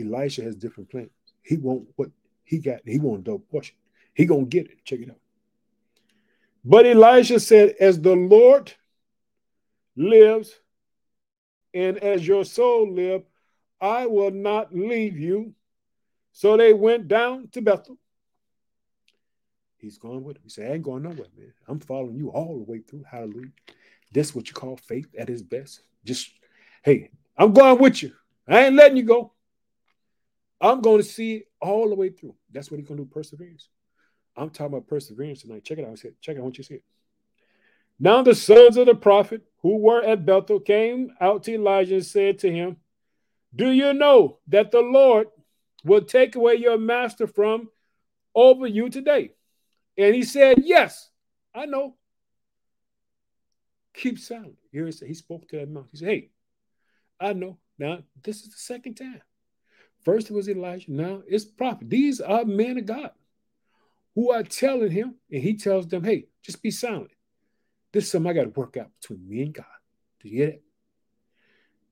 Elisha 0.00 0.44
has 0.44 0.54
different 0.54 0.88
plans. 0.88 1.10
He 1.42 1.56
won't 1.56 1.88
what 1.96 2.10
he 2.44 2.58
got. 2.58 2.78
He 2.84 3.00
won't 3.00 3.24
double 3.24 3.40
portion. 3.40 3.74
He 4.14 4.24
gonna 4.24 4.44
get 4.44 4.66
it. 4.66 4.84
Check 4.84 5.00
it 5.00 5.10
out. 5.10 5.18
But 6.64 6.86
Elisha 6.86 7.40
said, 7.40 7.74
As 7.80 8.00
the 8.00 8.14
Lord 8.14 8.72
lives, 9.96 10.60
and 11.74 11.98
as 11.98 12.24
your 12.24 12.44
soul 12.44 12.92
live, 12.92 13.24
I 13.80 14.06
will 14.06 14.30
not 14.30 14.72
leave 14.72 15.18
you. 15.18 15.54
So 16.30 16.56
they 16.56 16.72
went 16.72 17.08
down 17.08 17.48
to 17.48 17.60
Bethel. 17.60 17.98
He's 19.76 19.98
going 19.98 20.22
with 20.22 20.36
him. 20.36 20.42
He 20.44 20.50
said, 20.50 20.70
I 20.70 20.74
ain't 20.74 20.84
going 20.84 21.02
nowhere, 21.02 21.26
man. 21.36 21.52
I'm 21.66 21.80
following 21.80 22.16
you 22.16 22.30
all 22.30 22.58
the 22.58 22.70
way 22.70 22.78
through. 22.78 23.02
Hallelujah. 23.10 23.50
That's 24.14 24.34
what 24.34 24.48
you 24.48 24.54
call 24.54 24.76
faith 24.76 25.08
at 25.18 25.28
its 25.28 25.42
best. 25.42 25.80
Just, 26.04 26.30
hey, 26.82 27.10
I'm 27.36 27.52
going 27.52 27.78
with 27.78 28.02
you. 28.02 28.12
I 28.48 28.66
ain't 28.66 28.76
letting 28.76 28.96
you 28.96 29.02
go. 29.02 29.32
I'm 30.60 30.80
going 30.80 30.98
to 30.98 31.04
see 31.04 31.36
it 31.36 31.48
all 31.60 31.88
the 31.88 31.96
way 31.96 32.10
through. 32.10 32.36
That's 32.50 32.70
what 32.70 32.78
he's 32.78 32.86
going 32.86 32.98
to 32.98 33.04
do, 33.04 33.10
perseverance. 33.10 33.68
I'm 34.36 34.50
talking 34.50 34.74
about 34.74 34.86
perseverance 34.86 35.42
tonight. 35.42 35.64
Check 35.64 35.78
it 35.78 35.86
out. 35.86 35.96
Check 35.96 36.12
it 36.12 36.30
out. 36.30 36.38
I 36.38 36.40
want 36.40 36.58
you 36.58 36.64
to 36.64 36.68
see 36.68 36.74
it. 36.76 36.84
Now 37.98 38.22
the 38.22 38.34
sons 38.34 38.76
of 38.76 38.86
the 38.86 38.94
prophet 38.94 39.42
who 39.62 39.78
were 39.78 40.02
at 40.02 40.26
Bethel 40.26 40.60
came 40.60 41.12
out 41.20 41.44
to 41.44 41.54
Elisha 41.54 41.94
and 41.94 42.06
said 42.06 42.38
to 42.40 42.50
him, 42.50 42.76
Do 43.54 43.70
you 43.70 43.94
know 43.94 44.38
that 44.48 44.70
the 44.70 44.80
Lord 44.80 45.28
will 45.84 46.02
take 46.02 46.34
away 46.34 46.54
your 46.56 46.78
master 46.78 47.26
from 47.26 47.68
over 48.34 48.66
you 48.66 48.90
today? 48.90 49.32
And 49.96 50.14
he 50.14 50.22
said, 50.22 50.62
Yes, 50.64 51.10
I 51.54 51.66
know. 51.66 51.96
Keep 53.94 54.18
silent. 54.18 54.56
Here 54.72 54.86
he 54.86 55.14
spoke 55.14 55.48
to 55.48 55.56
that 55.58 55.70
mouth. 55.70 55.86
He 55.90 55.98
said, 55.98 56.08
Hey, 56.08 56.30
I 57.20 57.32
know. 57.32 57.58
Now, 57.78 57.98
this 58.22 58.42
is 58.42 58.48
the 58.48 58.58
second 58.58 58.94
time. 58.94 59.22
First 60.04 60.30
it 60.30 60.34
was 60.34 60.48
Elijah. 60.48 60.92
Now 60.92 61.22
it's 61.26 61.44
prophet. 61.44 61.88
These 61.88 62.20
are 62.20 62.44
men 62.44 62.78
of 62.78 62.86
God 62.86 63.10
who 64.14 64.30
are 64.30 64.42
telling 64.42 64.90
him, 64.90 65.14
and 65.30 65.42
he 65.42 65.56
tells 65.56 65.86
them, 65.88 66.04
Hey, 66.04 66.26
just 66.42 66.62
be 66.62 66.70
silent. 66.70 67.10
This 67.92 68.04
is 68.04 68.10
something 68.10 68.30
I 68.30 68.34
got 68.34 68.42
to 68.42 68.60
work 68.60 68.76
out 68.76 68.90
between 69.00 69.28
me 69.28 69.42
and 69.42 69.54
God. 69.54 69.64
Do 70.20 70.28
you 70.28 70.38
get 70.38 70.48
it? 70.48 70.62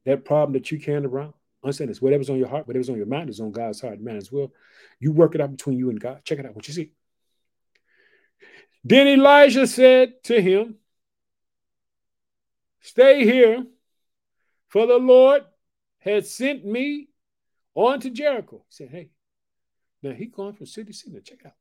That 0.05 0.25
problem 0.25 0.55
that 0.55 0.70
you 0.70 0.81
carrying 0.81 1.06
around, 1.06 1.32
understand 1.62 1.90
this. 1.90 2.02
Whatever's 2.02 2.28
on 2.28 2.38
your 2.38 2.48
heart, 2.48 2.66
whatever's 2.66 2.90
on 2.90 2.96
your 2.96 3.06
mind 3.06 3.31
is 3.31 3.40
on 3.40 3.52
God's 3.52 3.81
heart, 3.81 4.00
man, 4.00 4.16
as 4.16 4.32
well. 4.32 4.52
You 4.98 5.12
work 5.12 5.36
it 5.36 5.41
out 5.41 5.53
between 5.53 5.79
you 5.79 5.91
and 5.91 6.00
God. 6.00 6.22
Check 6.24 6.41
it 6.41 6.46
out. 6.46 6.56
What 6.56 6.67
you 6.67 6.74
see. 6.74 6.93
Then 8.84 9.06
Elijah 9.06 9.67
said 9.69 10.24
to 10.24 10.43
him, 10.43 10.76
Stay 12.82 13.24
here, 13.24 13.65
for 14.69 14.86
the 14.86 14.98
Lord 14.98 15.44
has 16.01 16.34
sent 16.34 16.65
me 16.65 17.08
on 17.74 18.01
to 18.01 18.10
Jericho. 18.10 18.65
He 18.69 18.74
said, 18.74 18.89
Hey, 18.91 19.10
now 20.03 20.10
he 20.10 20.27
going 20.27 20.55
from 20.55 20.67
city 20.67 20.93
to 20.93 20.98
city. 20.98 21.20
Check 21.24 21.46
out. 21.46 21.53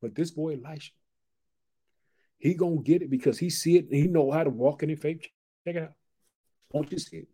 But 0.00 0.14
this 0.14 0.30
boy 0.30 0.54
Elisha, 0.54 0.92
he 2.38 2.54
gonna 2.54 2.82
get 2.82 3.02
it 3.02 3.10
because 3.10 3.38
he 3.38 3.50
see 3.50 3.76
it 3.76 3.86
he 3.90 4.06
know 4.06 4.30
how 4.30 4.44
to 4.44 4.50
walk 4.50 4.82
in 4.84 4.90
in 4.90 4.96
faith. 4.96 5.22
Check 5.64 5.76
it 5.76 5.82
out. 5.82 5.92
Won't 6.70 6.92
you 6.92 6.98
see 6.98 7.18
it? 7.18 7.28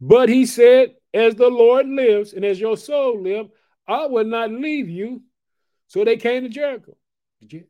But 0.00 0.28
he 0.28 0.46
said, 0.46 0.94
As 1.12 1.34
the 1.34 1.48
Lord 1.48 1.88
lives 1.88 2.32
and 2.32 2.44
as 2.44 2.60
your 2.60 2.76
soul 2.76 3.20
live, 3.20 3.48
I 3.88 4.06
will 4.06 4.24
not 4.24 4.52
leave 4.52 4.88
you. 4.88 5.22
So 5.88 6.04
they 6.04 6.16
came 6.16 6.42
to 6.44 6.48
Jericho. 6.48 6.96
Did 7.40 7.52
you? 7.52 7.64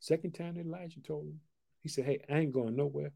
Second 0.00 0.32
time 0.32 0.56
Elijah 0.58 1.00
told 1.00 1.24
him, 1.24 1.40
he 1.88 1.92
said, 1.92 2.04
Hey, 2.04 2.24
I 2.28 2.38
ain't 2.38 2.52
going 2.52 2.76
nowhere. 2.76 3.12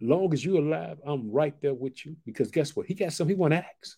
Long 0.00 0.32
as 0.32 0.44
you're 0.44 0.60
alive, 0.60 0.98
I'm 1.06 1.30
right 1.30 1.54
there 1.62 1.74
with 1.74 2.04
you. 2.04 2.16
Because 2.26 2.50
guess 2.50 2.74
what? 2.74 2.86
He 2.86 2.94
got 2.94 3.12
something 3.12 3.36
he 3.36 3.40
want 3.40 3.52
to 3.52 3.58
ask. 3.58 3.96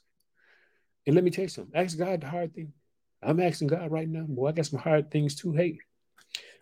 And 1.06 1.14
let 1.14 1.24
me 1.24 1.30
tell 1.30 1.44
you 1.44 1.48
something. 1.48 1.74
Ask 1.74 1.96
God 1.96 2.20
the 2.20 2.28
hard 2.28 2.54
thing. 2.54 2.72
I'm 3.22 3.40
asking 3.40 3.68
God 3.68 3.90
right 3.90 4.08
now, 4.08 4.24
boy, 4.24 4.48
I 4.48 4.52
got 4.52 4.66
some 4.66 4.78
hard 4.78 5.10
things 5.10 5.34
too. 5.34 5.52
Hey, 5.52 5.78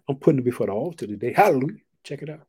I'm 0.08 0.16
putting 0.16 0.38
it 0.38 0.44
before 0.44 0.66
the 0.66 0.72
altar 0.72 1.06
today. 1.06 1.32
Hallelujah. 1.32 1.80
Check 2.04 2.22
it 2.22 2.30
out. 2.30 2.46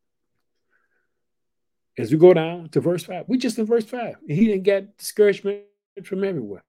As 1.98 2.12
we 2.12 2.18
go 2.18 2.34
down 2.34 2.70
to 2.70 2.82
verse 2.82 3.06
5, 3.06 3.26
we 3.28 3.38
just 3.38 3.58
in 3.58 3.66
verse 3.66 3.86
5. 3.86 4.18
He 4.28 4.48
didn't 4.48 4.64
get 4.64 4.98
discouragement 4.98 5.64
from 6.04 6.24
everywhere. 6.24 6.64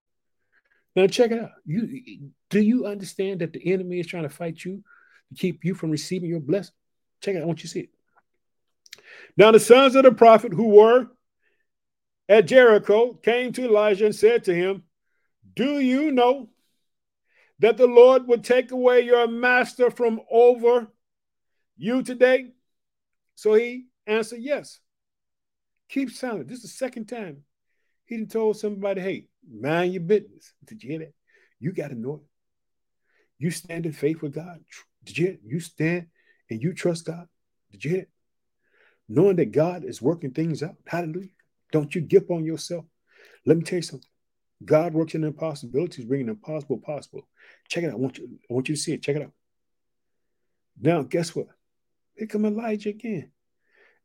Now 0.94 1.06
check 1.08 1.30
it 1.30 1.40
out. 1.40 1.50
You 1.66 2.30
do 2.48 2.60
you 2.60 2.86
understand 2.86 3.40
that 3.40 3.52
the 3.52 3.72
enemy 3.72 4.00
is 4.00 4.06
trying 4.06 4.22
to 4.22 4.30
fight 4.30 4.64
you 4.64 4.82
to 5.28 5.34
keep 5.38 5.64
you 5.64 5.74
from 5.74 5.90
receiving 5.90 6.30
your 6.30 6.40
blessing? 6.40 6.74
Check 7.20 7.34
it 7.34 7.38
out. 7.38 7.42
I 7.42 7.46
want 7.46 7.58
you 7.58 7.68
to 7.68 7.68
see 7.68 7.80
it. 7.80 7.90
Now 9.36 9.52
the 9.52 9.60
sons 9.60 9.94
of 9.94 10.04
the 10.04 10.12
prophet 10.12 10.52
who 10.52 10.68
were 10.68 11.08
at 12.28 12.46
Jericho 12.46 13.14
came 13.14 13.52
to 13.52 13.64
Elisha 13.64 14.06
and 14.06 14.14
said 14.14 14.44
to 14.44 14.54
him, 14.54 14.84
Do 15.54 15.78
you 15.78 16.10
know 16.12 16.48
that 17.60 17.76
the 17.76 17.86
Lord 17.86 18.26
would 18.28 18.44
take 18.44 18.70
away 18.70 19.02
your 19.02 19.26
master 19.28 19.90
from 19.90 20.20
over 20.30 20.88
you 21.76 22.02
today? 22.02 22.52
So 23.34 23.54
he 23.54 23.86
answered, 24.06 24.40
Yes. 24.40 24.80
Keep 25.88 26.10
silent. 26.10 26.48
This 26.48 26.58
is 26.58 26.62
the 26.62 26.68
second 26.68 27.06
time 27.06 27.44
He 28.06 28.16
didn't 28.16 28.32
told 28.32 28.56
somebody, 28.56 29.00
hey, 29.00 29.28
mind 29.48 29.92
your 29.94 30.02
business. 30.02 30.52
Did 30.64 30.82
you 30.82 30.90
hear 30.90 30.98
that? 31.00 31.14
You 31.60 31.72
got 31.72 31.88
to 31.88 31.94
know 31.94 32.14
it. 32.14 32.28
You 33.38 33.50
stand 33.50 33.86
in 33.86 33.92
faith 33.92 34.22
with 34.22 34.34
God. 34.34 34.60
Did 35.04 35.18
you 35.18 35.24
hear 35.26 35.34
it? 35.34 35.40
You 35.44 35.60
stand 35.60 36.06
and 36.50 36.60
you 36.60 36.74
trust 36.74 37.04
God. 37.06 37.28
Did 37.70 37.84
you 37.84 37.90
hear 37.92 38.00
it? 38.00 38.10
Knowing 39.08 39.36
that 39.36 39.52
God 39.52 39.84
is 39.84 40.02
working 40.02 40.32
things 40.32 40.62
out. 40.62 40.76
Hallelujah. 40.86 41.28
Don't 41.72 41.94
you 41.94 42.00
give 42.00 42.30
on 42.30 42.44
yourself. 42.44 42.84
Let 43.44 43.56
me 43.56 43.62
tell 43.62 43.78
you 43.78 43.82
something. 43.82 44.08
God 44.64 44.94
works 44.94 45.14
in 45.14 45.24
impossibilities, 45.24 46.04
bringing 46.04 46.28
impossible 46.28 46.78
possible. 46.78 47.28
Check 47.68 47.84
it 47.84 47.88
out. 47.88 47.94
I 47.94 47.96
want 47.96 48.18
you, 48.18 48.28
I 48.50 48.54
want 48.54 48.68
you 48.68 48.74
to 48.74 48.80
see 48.80 48.92
it. 48.92 49.02
Check 49.02 49.16
it 49.16 49.22
out. 49.22 49.32
Now, 50.80 51.02
guess 51.02 51.34
what? 51.34 51.48
Here 52.16 52.26
come 52.26 52.46
Elijah 52.46 52.90
again. 52.90 53.30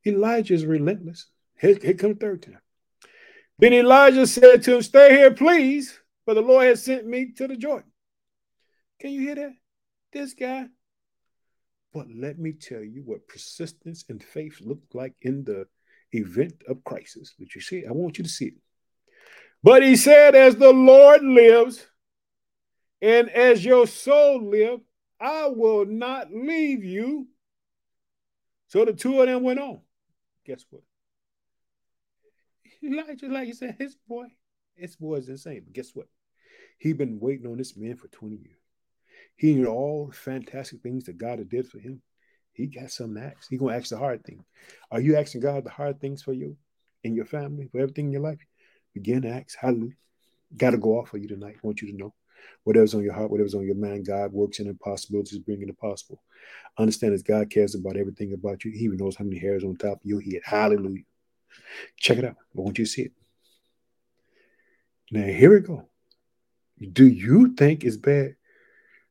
Elijah 0.06 0.54
is 0.54 0.66
relentless. 0.66 1.28
Here, 1.60 1.78
here 1.82 1.94
come 1.94 2.14
the 2.14 2.20
third 2.20 2.44
time. 2.44 2.60
Then 3.60 3.74
Elijah 3.74 4.28
said 4.28 4.64
to 4.64 4.76
him, 4.76 4.82
Stay 4.82 5.12
here, 5.12 5.32
please, 5.32 5.98
for 6.26 6.34
the 6.34 6.42
Lord 6.42 6.66
has 6.66 6.84
sent 6.84 7.06
me 7.06 7.32
to 7.34 7.48
the 7.48 7.56
Jordan. 7.56 7.92
Can 9.00 9.12
you 9.12 9.22
hear 9.22 9.36
that? 9.36 9.54
This 10.12 10.34
guy. 10.34 10.68
But 11.94 12.08
let 12.16 12.40
me 12.40 12.54
tell 12.54 12.84
you 12.84 13.04
what 13.04 13.28
persistence 13.28 14.06
and 14.10 14.24
faith 14.24 14.60
look 14.62 14.82
like 14.94 15.14
in 15.22 15.44
the 15.44 15.68
event 16.14 16.64
of 16.68 16.84
crisis. 16.84 17.34
Did 17.38 17.54
you 17.54 17.62
see 17.62 17.80
it? 17.80 17.88
I 17.90 17.92
want 17.92 18.18
you 18.18 18.24
to 18.24 18.30
see 18.30 18.46
it. 18.46 18.54
But 19.64 19.84
he 19.84 19.96
said, 19.96 20.36
As 20.36 20.56
the 20.56 20.72
Lord 20.72 21.24
lives, 21.24 21.86
and 23.02 23.30
as 23.30 23.66
your 23.66 23.88
soul 23.88 24.50
live, 24.50 24.80
I 25.20 25.48
will 25.48 25.86
not 25.86 26.32
leave 26.32 26.84
you. 26.84 27.28
So 28.68 28.86
the 28.86 28.94
two 28.94 29.20
of 29.20 29.28
them 29.28 29.44
went 29.44 29.60
on. 29.60 29.82
Guess 30.46 30.66
what? 30.70 30.84
Elijah, 32.84 33.28
like 33.28 33.48
you 33.48 33.54
said, 33.54 33.76
his 33.78 33.96
boy, 34.08 34.26
his 34.76 34.96
boy 34.96 35.16
is 35.16 35.30
insane. 35.30 35.62
But 35.66 35.74
guess 35.74 35.92
what? 35.94 36.08
He 36.80 36.94
been 36.94 37.20
waiting 37.20 37.48
on 37.48 37.58
this 37.58 37.78
man 37.78 37.98
for 37.98 38.08
20 38.08 38.38
years. 38.38 38.61
He 39.42 39.56
knew 39.56 39.66
all 39.66 40.06
the 40.06 40.14
fantastic 40.14 40.84
things 40.84 41.06
that 41.06 41.18
God 41.18 41.40
had 41.40 41.50
did 41.50 41.68
for 41.68 41.80
him. 41.80 42.04
He 42.54 42.68
got 42.68 42.92
to 42.92 43.18
ask. 43.20 43.50
He 43.50 43.58
gonna 43.58 43.76
ask 43.76 43.90
the 43.90 43.98
hard 43.98 44.24
thing. 44.24 44.46
Are 44.92 45.02
you 45.02 45.16
asking 45.16 45.42
God 45.42 45.64
the 45.64 45.72
hard 45.72 46.00
things 46.00 46.22
for 46.22 46.32
you 46.32 46.58
and 47.04 47.16
your 47.16 47.26
family, 47.26 47.68
for 47.72 47.80
everything 47.80 48.06
in 48.06 48.12
your 48.12 48.22
life? 48.22 48.38
Begin 48.94 49.24
to 49.24 49.30
ask. 49.30 49.58
Hallelujah. 49.60 49.96
Got 50.56 50.72
to 50.72 50.78
go 50.78 51.00
off 51.00 51.10
for 51.10 51.18
you 51.18 51.28
tonight. 51.28 51.56
I 51.56 51.66
want 51.66 51.82
you 51.82 51.92
to 51.92 51.98
know 51.98 52.14
whatever's 52.66 52.94
on 52.94 53.02
your 53.02 53.14
heart, 53.14 53.32
whatever's 53.32 53.56
on 53.56 53.66
your 53.66 53.74
mind, 53.74 54.06
God 54.06 54.32
works 54.32 54.60
in 54.60 54.68
impossibilities, 54.68 55.40
bringing 55.40 55.66
the 55.66 55.74
possible. 55.74 56.22
Understand 56.78 57.16
that 57.16 57.26
God 57.26 57.50
cares 57.50 57.74
about 57.74 57.98
everything 57.98 58.34
about 58.34 58.64
you. 58.64 58.70
He 58.70 58.82
even 58.82 58.98
knows 58.98 59.16
how 59.16 59.26
many 59.26 59.40
hairs 59.40 59.64
on 59.64 59.76
top 59.76 60.02
of 60.02 60.06
your 60.06 60.22
head. 60.22 60.42
Hallelujah. 60.44 61.02
Check 61.98 62.20
it 62.20 62.26
out. 62.26 62.36
I 62.56 62.62
want 62.62 62.78
you 62.78 62.86
to 62.86 62.92
see 62.92 63.02
it. 63.06 63.14
Now, 65.10 65.26
here 65.26 65.52
we 65.52 65.62
go. 65.62 65.90
Do 66.94 67.08
you 67.08 67.56
think 67.56 67.84
it's 67.84 67.98
bad? 67.98 68.36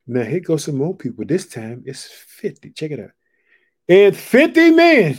Now, 0.07 0.25
here 0.25 0.40
goes 0.40 0.64
some 0.64 0.76
more 0.76 0.97
people. 0.97 1.25
This 1.25 1.47
time 1.47 1.83
it's 1.87 2.07
50. 2.07 2.71
Check 2.71 2.90
it 2.90 3.00
out. 3.00 3.11
And 3.88 4.16
50 4.16 4.71
men 4.71 5.19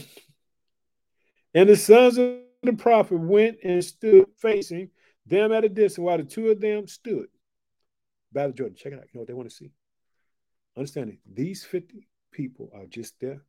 and 1.54 1.70
the 1.70 1.76
sons 1.76 2.18
of 2.18 2.38
the 2.64 2.74
prophet 2.74 3.18
went 3.18 3.58
and 3.64 3.84
stood 3.84 4.26
facing 4.38 4.90
them 5.26 5.52
at 5.52 5.66
a 5.66 5.70
distance 5.70 6.00
while 6.00 6.18
the 6.18 6.24
two 6.24 6.50
of 6.50 6.60
them 6.60 6.88
stood 6.88 7.28
by 8.32 8.48
the 8.48 8.54
Jordan. 8.54 8.76
Check 8.76 8.94
it 8.94 9.00
out. 9.00 9.06
You 9.06 9.10
know 9.14 9.22
what 9.22 9.28
they 9.28 9.34
want 9.34 9.50
to 9.50 9.56
see? 9.56 9.72
Understanding 10.78 11.18
these 11.32 11.64
50 11.66 12.08
people 12.32 12.70
are 12.74 12.86
just 12.86 13.20
there 13.20 13.42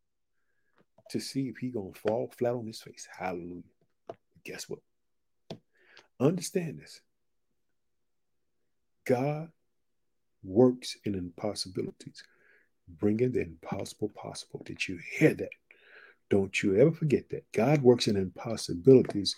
to 1.10 1.20
see 1.20 1.48
if 1.48 1.58
he 1.58 1.70
gonna 1.70 1.92
fall 1.94 2.32
flat 2.36 2.54
on 2.54 2.66
his 2.66 2.80
face. 2.80 3.06
Hallelujah. 3.16 3.62
Guess 4.44 4.68
what? 4.68 4.80
Understand 6.18 6.80
this. 6.80 7.00
God 9.04 9.50
works 10.44 10.96
in 11.04 11.14
impossibilities, 11.14 12.22
bringing 12.88 13.32
the 13.32 13.42
impossible 13.42 14.11
possible. 14.11 14.62
Did 14.64 14.87
you 14.87 14.99
hear 15.18 15.34
that? 15.34 15.50
Don't 16.30 16.62
you 16.62 16.76
ever 16.76 16.92
forget 16.92 17.28
that. 17.30 17.44
God 17.52 17.82
works 17.82 18.08
in 18.08 18.16
impossibilities, 18.16 19.37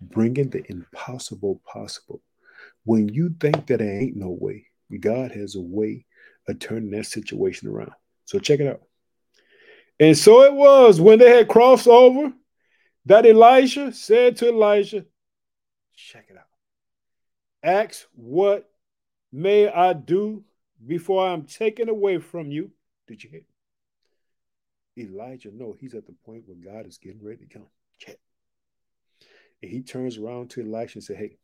bringing 0.00 0.50
the 0.50 0.64
impossible 0.70 1.60
possible. 1.64 2.22
When 2.84 3.08
you 3.08 3.34
think 3.40 3.66
that 3.66 3.78
there 3.78 4.00
ain't 4.00 4.16
no 4.16 4.30
way, 4.30 4.66
God 5.00 5.32
has 5.32 5.56
a 5.56 5.60
way 5.60 6.06
of 6.48 6.58
turning 6.58 6.90
that 6.90 7.06
situation 7.06 7.68
around. 7.68 7.92
So 8.24 8.38
check 8.38 8.60
it 8.60 8.68
out. 8.68 8.82
And 9.98 10.16
so 10.16 10.42
it 10.42 10.52
was 10.52 11.00
when 11.00 11.18
they 11.18 11.36
had 11.36 11.48
crossed 11.48 11.88
over 11.88 12.32
that 13.06 13.26
Elisha 13.26 13.92
said 13.92 14.36
to 14.36 14.48
Elijah, 14.48 15.04
check 15.96 16.26
it 16.28 16.36
out. 16.36 16.44
Ask 17.62 18.06
what 18.14 18.70
may 19.32 19.68
I 19.68 19.92
do 19.92 20.44
before 20.84 21.26
I'm 21.26 21.44
taken 21.44 21.88
away 21.88 22.18
from 22.18 22.50
you? 22.50 22.70
Did 23.06 23.22
you 23.22 23.30
hear? 23.30 23.46
Elijah 24.98 25.50
no, 25.52 25.76
he's 25.78 25.94
at 25.94 26.06
the 26.06 26.14
point 26.24 26.44
where 26.46 26.56
God 26.56 26.86
is 26.86 26.98
getting 26.98 27.22
ready 27.22 27.44
to 27.44 27.58
come. 27.58 27.66
Check. 27.98 28.16
And 29.62 29.70
he 29.70 29.82
turns 29.82 30.16
around 30.16 30.50
to 30.50 30.62
Elisha 30.62 30.98
and 30.98 31.04
said, 31.04 31.16
Hey, 31.16 31.36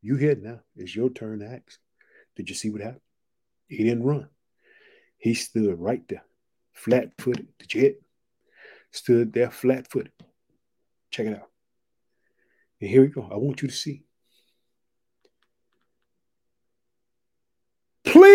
you 0.00 0.16
here 0.16 0.36
now. 0.36 0.60
It's 0.76 0.94
your 0.94 1.10
turn 1.10 1.40
to 1.40 1.46
ask. 1.46 1.78
Did 2.36 2.48
you 2.48 2.54
see 2.54 2.70
what 2.70 2.82
happened? 2.82 3.00
He 3.68 3.78
didn't 3.84 4.04
run. 4.04 4.28
He 5.16 5.34
stood 5.34 5.78
right 5.78 6.06
there, 6.08 6.24
flat 6.72 7.12
footed. 7.18 7.48
Did 7.58 7.74
you 7.74 7.80
hit? 7.80 8.02
Stood 8.90 9.32
there 9.32 9.50
flat 9.50 9.90
footed. 9.90 10.12
Check 11.10 11.26
it 11.26 11.36
out. 11.36 11.48
And 12.80 12.90
here 12.90 13.00
we 13.00 13.08
go. 13.08 13.28
I 13.30 13.36
want 13.36 13.62
you 13.62 13.68
to 13.68 13.74
see. 13.74 14.04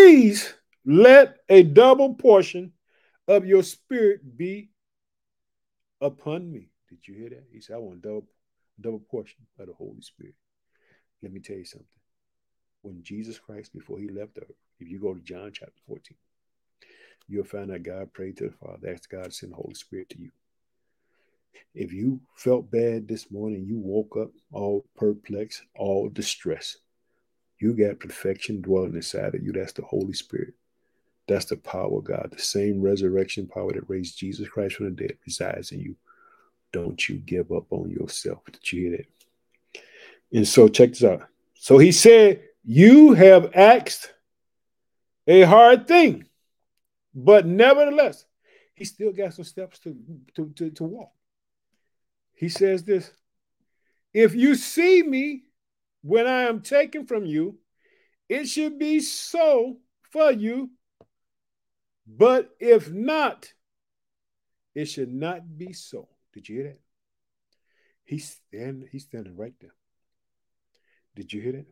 Please 0.09 0.55
let 0.87 1.37
a 1.49 1.61
double 1.61 2.15
portion 2.15 2.73
of 3.27 3.45
your 3.45 3.61
spirit 3.61 4.21
be 4.35 4.71
upon 6.01 6.51
me. 6.51 6.71
Did 6.89 7.07
you 7.07 7.13
hear 7.13 7.29
that? 7.29 7.43
He 7.53 7.61
said, 7.61 7.75
I 7.75 7.77
want 7.77 8.01
double, 8.01 8.25
double 8.81 9.01
portion 9.01 9.37
of 9.59 9.67
the 9.67 9.73
Holy 9.73 10.01
Spirit. 10.01 10.33
Let 11.21 11.31
me 11.31 11.39
tell 11.39 11.57
you 11.57 11.63
something. 11.63 11.85
When 12.81 13.03
Jesus 13.03 13.37
Christ, 13.37 13.71
before 13.71 13.99
he 13.99 14.09
left 14.09 14.39
earth, 14.39 14.55
if 14.79 14.89
you 14.89 14.99
go 14.99 15.13
to 15.13 15.19
John 15.19 15.51
chapter 15.53 15.79
14, 15.85 16.17
you'll 17.27 17.43
find 17.43 17.69
that 17.69 17.83
God 17.83 18.11
prayed 18.11 18.37
to 18.37 18.45
the 18.45 18.65
Father, 18.65 18.91
asked 18.91 19.11
God 19.11 19.25
to 19.25 19.31
send 19.31 19.51
the 19.51 19.57
Holy 19.57 19.75
Spirit 19.75 20.09
to 20.09 20.19
you. 20.19 20.31
If 21.75 21.93
you 21.93 22.19
felt 22.35 22.71
bad 22.71 23.07
this 23.07 23.29
morning, 23.29 23.63
you 23.63 23.77
woke 23.77 24.17
up 24.19 24.31
all 24.51 24.87
perplexed, 24.95 25.61
all 25.75 26.09
distressed, 26.09 26.79
you 27.59 27.73
got 27.73 27.99
perfection 27.99 28.61
dwelling 28.61 28.95
inside 28.95 29.35
of 29.35 29.43
you. 29.43 29.51
That's 29.51 29.73
the 29.73 29.83
Holy 29.83 30.13
Spirit. 30.13 30.53
That's 31.27 31.45
the 31.45 31.57
power 31.57 31.97
of 31.97 32.05
God. 32.05 32.29
The 32.31 32.41
same 32.41 32.81
resurrection 32.81 33.47
power 33.47 33.71
that 33.73 33.89
raised 33.89 34.17
Jesus 34.17 34.47
Christ 34.47 34.77
from 34.77 34.85
the 34.85 35.07
dead 35.07 35.17
resides 35.25 35.71
in 35.71 35.79
you. 35.79 35.95
Don't 36.71 37.07
you 37.07 37.17
give 37.17 37.51
up 37.51 37.65
on 37.71 37.89
yourself. 37.89 38.39
Did 38.51 38.71
you 38.71 38.81
hear 38.81 38.97
that? 38.97 39.81
And 40.31 40.47
so 40.47 40.67
check 40.67 40.89
this 40.89 41.03
out. 41.03 41.27
So 41.53 41.77
he 41.77 41.91
said, 41.91 42.43
You 42.63 43.13
have 43.13 43.51
asked 43.53 44.13
a 45.27 45.41
hard 45.41 45.87
thing, 45.87 46.25
but 47.13 47.45
nevertheless, 47.45 48.25
he 48.73 48.85
still 48.85 49.11
got 49.11 49.33
some 49.33 49.45
steps 49.45 49.79
to, 49.79 49.95
to, 50.35 50.49
to, 50.55 50.69
to 50.71 50.83
walk. 50.83 51.11
He 52.33 52.49
says 52.49 52.83
this 52.83 53.11
If 54.13 54.33
you 54.33 54.55
see 54.55 55.03
me 55.03 55.43
when 56.01 56.27
I 56.27 56.43
am 56.43 56.61
taken 56.61 57.05
from 57.05 57.25
you, 57.25 57.57
it 58.27 58.45
should 58.45 58.79
be 58.79 58.99
so 58.99 59.77
for 60.11 60.31
you. 60.31 60.71
But 62.07 62.49
if 62.59 62.91
not, 62.91 63.51
it 64.75 64.85
should 64.85 65.13
not 65.13 65.57
be 65.57 65.73
so. 65.73 66.07
Did 66.33 66.47
you 66.47 66.55
hear 66.55 66.67
that? 66.69 66.79
He's 68.05 68.39
standing, 68.47 68.89
he's 68.91 69.03
standing 69.03 69.35
right 69.35 69.53
there. 69.61 69.73
Did 71.15 71.33
you 71.33 71.41
hear 71.41 71.51
that? 71.53 71.67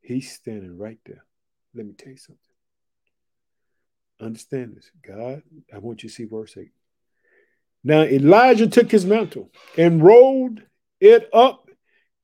He's 0.00 0.32
standing 0.32 0.78
right 0.78 0.98
there. 1.06 1.24
Let 1.74 1.86
me 1.86 1.92
tell 1.92 2.10
you 2.10 2.18
something. 2.18 2.38
Understand 4.20 4.76
this. 4.76 4.90
God, 5.04 5.42
I 5.72 5.78
want 5.78 6.02
you 6.02 6.08
to 6.08 6.14
see 6.14 6.24
verse 6.24 6.56
8. 6.56 6.70
Now 7.84 8.02
Elijah 8.02 8.68
took 8.68 8.90
his 8.90 9.04
mantle 9.04 9.50
and 9.76 10.02
rolled 10.02 10.60
it 11.00 11.28
up 11.32 11.61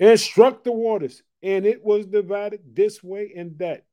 and 0.00 0.18
struck 0.18 0.64
the 0.64 0.72
waters, 0.72 1.22
and 1.42 1.66
it 1.66 1.84
was 1.84 2.06
divided 2.06 2.60
this 2.74 3.02
way 3.02 3.32
and 3.36 3.58
that, 3.58 3.84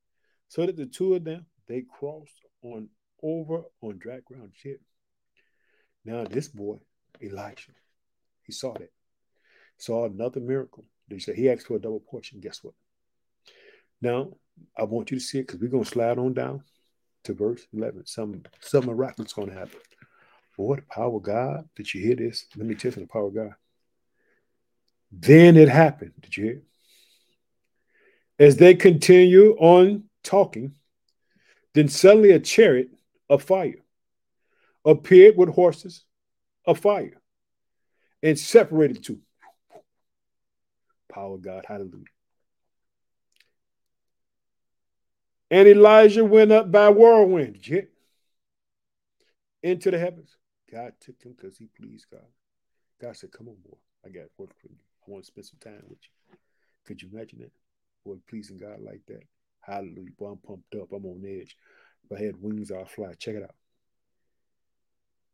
so 0.48 0.66
that 0.66 0.76
the 0.76 0.86
two 0.86 1.16
of 1.16 1.24
them 1.24 1.46
they 1.68 1.82
crossed 1.82 2.46
on 2.62 2.90
over 3.22 3.64
on 3.82 3.98
dry 3.98 4.20
ground. 4.20 4.52
Shit. 4.54 4.82
Now 6.04 6.26
this 6.26 6.48
boy, 6.48 6.78
Elisha, 7.22 7.72
he 8.44 8.52
saw 8.52 8.74
that, 8.74 8.92
saw 9.78 10.06
another 10.06 10.40
miracle. 10.40 10.86
They 11.08 11.20
said 11.20 11.36
he 11.36 11.50
asked 11.50 11.68
for 11.68 11.78
a 11.78 11.82
double 11.82 12.00
portion. 12.00 12.40
Guess 12.40 12.64
what? 12.64 12.74
Now 14.02 14.32
I 14.78 14.84
want 14.84 15.12
you 15.12 15.18
to 15.18 15.24
see 15.24 15.40
it 15.40 15.48
because 15.48 15.60
we're 15.60 15.70
gonna 15.70 15.86
slide 15.86 16.18
on 16.18 16.34
down 16.34 16.64
to 17.24 17.34
verse 17.34 17.66
11. 17.74 18.06
Some 18.06 18.44
some 18.60 18.86
miraculous 18.86 19.34
gonna 19.34 19.54
happen. 19.54 19.80
Boy, 20.58 20.76
the 20.78 20.82
power 20.84 21.18
of 21.18 21.24
God. 21.24 21.68
Did 21.76 21.94
you 21.94 22.02
hear 22.02 22.16
this? 22.16 22.46
Let 22.56 22.66
me 22.68 22.76
tell 22.76 22.92
you 22.92 23.02
the 23.02 23.08
power 23.08 23.28
of 23.28 23.36
God. 23.36 23.56
Then 25.12 25.58
it 25.58 25.70
happened. 25.70 26.14
Did 26.22 26.38
you 26.38 26.44
hear? 26.44 26.62
As 28.38 28.58
they 28.58 28.76
continue 28.76 29.56
on 29.58 30.06
talking, 30.24 30.76
then 31.74 31.88
suddenly 31.88 32.32
a 32.32 32.40
chariot 32.40 32.90
of 33.30 33.44
fire 33.44 33.84
appeared 34.84 35.36
with 35.38 35.50
horses 35.50 36.04
of 36.66 36.80
fire 36.80 37.22
and 38.22 38.38
separated 38.38 39.04
two. 39.04 39.20
Power 41.10 41.38
God, 41.38 41.66
hallelujah. 41.68 42.06
And 45.52 45.68
Elijah 45.68 46.26
went 46.26 46.52
up 46.52 46.72
by 46.72 46.90
whirlwind 46.90 47.60
into 49.64 49.92
the 49.92 50.00
heavens. 50.00 50.36
God 50.72 50.94
took 51.00 51.22
him 51.22 51.36
because 51.38 51.58
he 51.58 51.68
pleased 51.68 52.08
God. 52.12 52.26
God 53.02 53.16
said, 53.16 53.32
Come 53.32 53.48
on, 53.48 53.56
boy. 53.64 53.78
I 54.06 54.10
got 54.10 54.26
work 54.38 54.50
for 54.60 54.68
you. 54.68 54.85
I 55.08 55.12
want 55.12 55.24
to 55.24 55.28
spend 55.28 55.46
some 55.46 55.60
time 55.60 55.84
with 55.88 56.00
you. 56.02 56.38
Could 56.86 57.02
you 57.02 57.10
imagine 57.12 57.40
that? 57.40 57.52
Boy, 58.06 58.16
pleasing 58.28 58.58
God 58.58 58.80
like 58.82 59.02
that. 59.08 59.24
Hallelujah. 59.62 60.12
Boy, 60.18 60.28
I'm 60.28 60.38
pumped 60.38 60.76
up. 60.76 60.92
I'm 60.92 61.06
on 61.06 61.24
edge. 61.26 61.56
If 62.04 62.18
I 62.18 62.24
had 62.24 62.42
wings, 62.42 62.72
I'll 62.72 62.86
fly. 62.86 63.14
Check 63.18 63.36
it 63.36 63.44
out. 63.44 63.56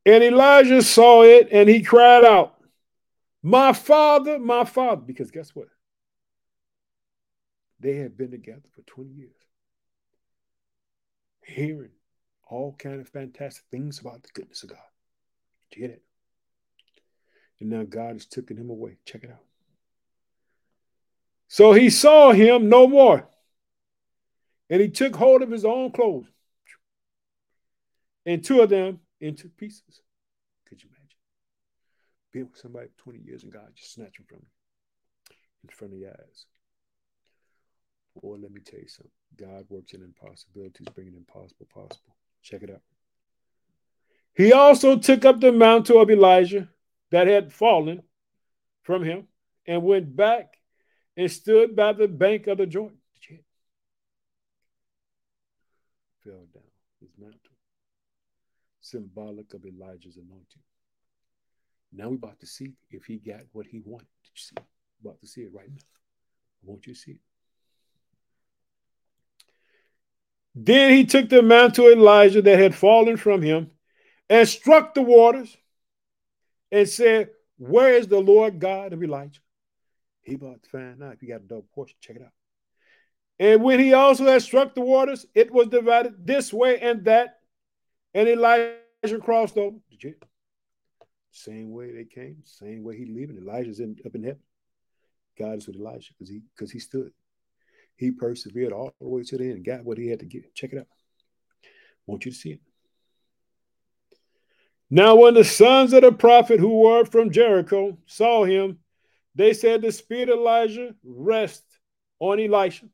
And 0.06 0.24
Elisha 0.24 0.82
saw 0.82 1.24
it 1.24 1.50
and 1.52 1.70
he 1.70 1.82
cried 1.82 2.24
out, 2.26 2.56
My 3.44 3.74
father, 3.74 4.40
my 4.40 4.64
father. 4.64 5.02
Because 5.02 5.32
guess 5.32 5.54
what? 5.54 5.68
They 7.80 7.96
had 7.96 8.18
been 8.18 8.32
together 8.32 8.70
for 8.74 8.82
20 8.84 9.10
years 9.12 9.36
hearing 11.52 11.92
all 12.48 12.76
kind 12.78 13.02
of 13.02 13.10
fantastic 13.10 13.64
things 13.72 14.00
about 14.00 14.24
the 14.24 14.30
goodness 14.34 14.64
of 14.64 14.70
God. 14.70 14.80
Do 15.72 15.80
you 15.80 15.88
get 15.88 15.96
it? 15.96 16.04
And 17.60 17.70
now 17.70 17.84
God 17.84 18.14
has 18.14 18.26
taken 18.26 18.58
him 18.58 18.70
away. 18.70 18.98
Check 19.06 19.24
it 19.24 19.32
out. 19.32 19.44
So 21.52 21.74
he 21.74 21.90
saw 21.90 22.32
him 22.32 22.70
no 22.70 22.88
more. 22.88 23.28
And 24.70 24.80
he 24.80 24.88
took 24.88 25.14
hold 25.14 25.42
of 25.42 25.52
his 25.52 25.66
own 25.66 25.92
clothes 25.92 26.32
and 28.26 28.42
two 28.42 28.62
of 28.62 28.70
them 28.70 29.02
into 29.20 29.50
pieces. 29.50 30.02
Could 30.70 30.82
you 30.82 30.88
imagine? 30.88 31.18
Being 32.32 32.46
with 32.46 32.58
somebody 32.58 32.88
for 32.96 33.04
20 33.04 33.20
years 33.20 33.44
and 33.44 33.52
God 33.52 33.68
just 33.76 33.94
snatch 33.94 34.16
them 34.16 34.28
from 34.30 34.38
you 34.40 35.36
in 35.64 35.70
front 35.76 35.94
of 35.94 36.00
your 36.00 36.12
eyes. 36.12 36.46
Boy, 38.22 38.38
let 38.42 38.52
me 38.52 38.62
tell 38.62 38.80
you 38.80 38.88
something. 38.88 39.12
God 39.36 39.66
works 39.68 39.92
in 39.92 40.04
impossibilities, 40.04 40.88
bringing 40.96 41.16
impossible 41.16 41.68
possible. 41.74 42.16
Check 42.44 42.64
it 42.64 42.70
out. 42.70 42.82
He 44.34 44.54
also 44.54 44.98
took 44.98 45.26
up 45.26 45.42
the 45.42 45.52
mantle 45.52 46.00
of 46.00 46.10
Elijah 46.10 46.70
that 47.10 47.28
had 47.28 47.52
fallen 47.52 48.04
from 48.84 49.04
him 49.04 49.28
and 49.68 49.84
went 49.84 50.16
back 50.16 50.56
and 51.18 51.32
stood 51.32 51.76
by 51.76 51.94
the 51.94 52.08
bank 52.08 52.48
of 52.48 52.58
the 52.58 52.66
Jordan. 52.66 52.98
Fell 56.24 56.46
down 56.54 56.64
his 57.00 57.10
mantle, 57.18 57.40
symbolic 58.80 59.54
of 59.54 59.66
Elijah's 59.66 60.18
anointing. 60.18 60.62
Now 61.92 62.10
we're 62.10 62.16
about 62.16 62.40
to 62.42 62.46
see 62.46 62.74
if 62.92 63.06
he 63.06 63.18
got 63.18 63.42
what 63.54 63.66
he 63.66 63.82
wanted. 63.84 64.08
Did 64.24 64.32
you 64.36 64.42
see? 64.42 64.56
We're 65.02 65.10
about 65.10 65.22
to 65.22 65.28
see 65.28 65.42
it 65.42 65.54
right 65.54 65.68
now. 65.68 65.82
I 65.82 66.64
want 66.64 66.86
you 66.86 66.94
see 66.94 67.14
it. 67.14 67.20
Then 70.54 70.92
he 70.92 71.06
took 71.06 71.30
the 71.30 71.42
mantle 71.42 71.88
of 71.88 71.94
Elijah 71.94 72.42
that 72.42 72.60
had 72.60 72.76
fallen 72.76 73.18
from 73.18 73.42
him 73.42 73.72
and 74.30 74.48
struck 74.48 74.94
the 74.94 75.02
waters 75.02 75.56
and 76.72 76.88
said, 76.88 77.30
Where 77.58 77.94
is 77.94 78.08
the 78.08 78.20
Lord 78.20 78.60
God 78.60 78.94
of 78.94 79.04
Elijah? 79.04 79.42
He 80.24 80.36
about 80.36 80.64
to 80.64 80.70
find 80.70 81.02
out 81.04 81.14
if 81.14 81.22
you 81.22 81.28
got 81.28 81.42
a 81.42 81.48
double 81.48 81.68
portion. 81.74 81.96
Check 82.02 82.18
it 82.18 82.22
out. 82.22 82.32
And 83.40 83.64
when 83.64 83.80
he 83.80 83.94
also 83.94 84.26
had 84.26 84.42
struck 84.44 84.76
the 84.76 84.82
waters, 84.82 85.26
it 85.34 85.52
was 85.52 85.68
divided 85.68 86.28
this 86.28 86.54
way 86.54 86.80
and 86.80 87.06
that. 87.06 87.40
And 88.14 88.28
Elisha 88.28 89.20
crossed 89.20 89.58
over. 89.58 89.78
Same 91.32 91.72
way 91.72 91.92
they 91.92 92.04
came, 92.04 92.38
same 92.44 92.84
way 92.84 92.98
he 92.98 93.06
leaving. 93.06 93.38
Elijah's 93.38 93.80
in, 93.80 93.96
up 94.06 94.14
in 94.14 94.24
heaven. 94.24 94.42
God 95.40 95.58
is 95.58 95.68
with 95.68 95.78
Elisha 95.78 96.14
because 96.14 96.30
he 96.30 96.42
because 96.56 96.72
he 96.72 96.80
stood. 96.80 97.12
He 97.96 98.12
persevered 98.12 98.74
all 98.74 98.94
the 99.00 99.08
way 99.08 99.24
to 99.24 99.38
the 99.38 99.46
end 99.46 99.54
and 99.54 99.66
got 99.66 99.86
what 99.86 99.98
he 99.98 100.08
had 100.08 100.20
to 100.20 100.26
get. 100.26 100.54
Check 100.54 100.74
it 100.74 100.80
out. 100.80 100.88
I 101.64 101.68
want 102.06 102.26
you 102.26 102.32
to 102.32 102.38
see 102.38 102.52
it. 102.52 102.60
Now, 104.90 105.16
when 105.16 105.36
the 105.36 105.46
sons 105.46 105.94
of 105.94 106.02
the 106.02 106.12
prophet 106.12 106.60
who 106.60 106.82
were 106.82 107.06
from 107.06 107.32
Jericho 107.32 107.98
saw 108.08 108.44
him, 108.44 108.80
they 109.36 109.54
said, 109.54 109.82
The 109.82 109.92
spirit 109.92 110.30
of 110.30 110.40
Elijah 110.40 110.96
rest 111.04 111.64
on 112.20 112.40
Elisha. 112.40 112.86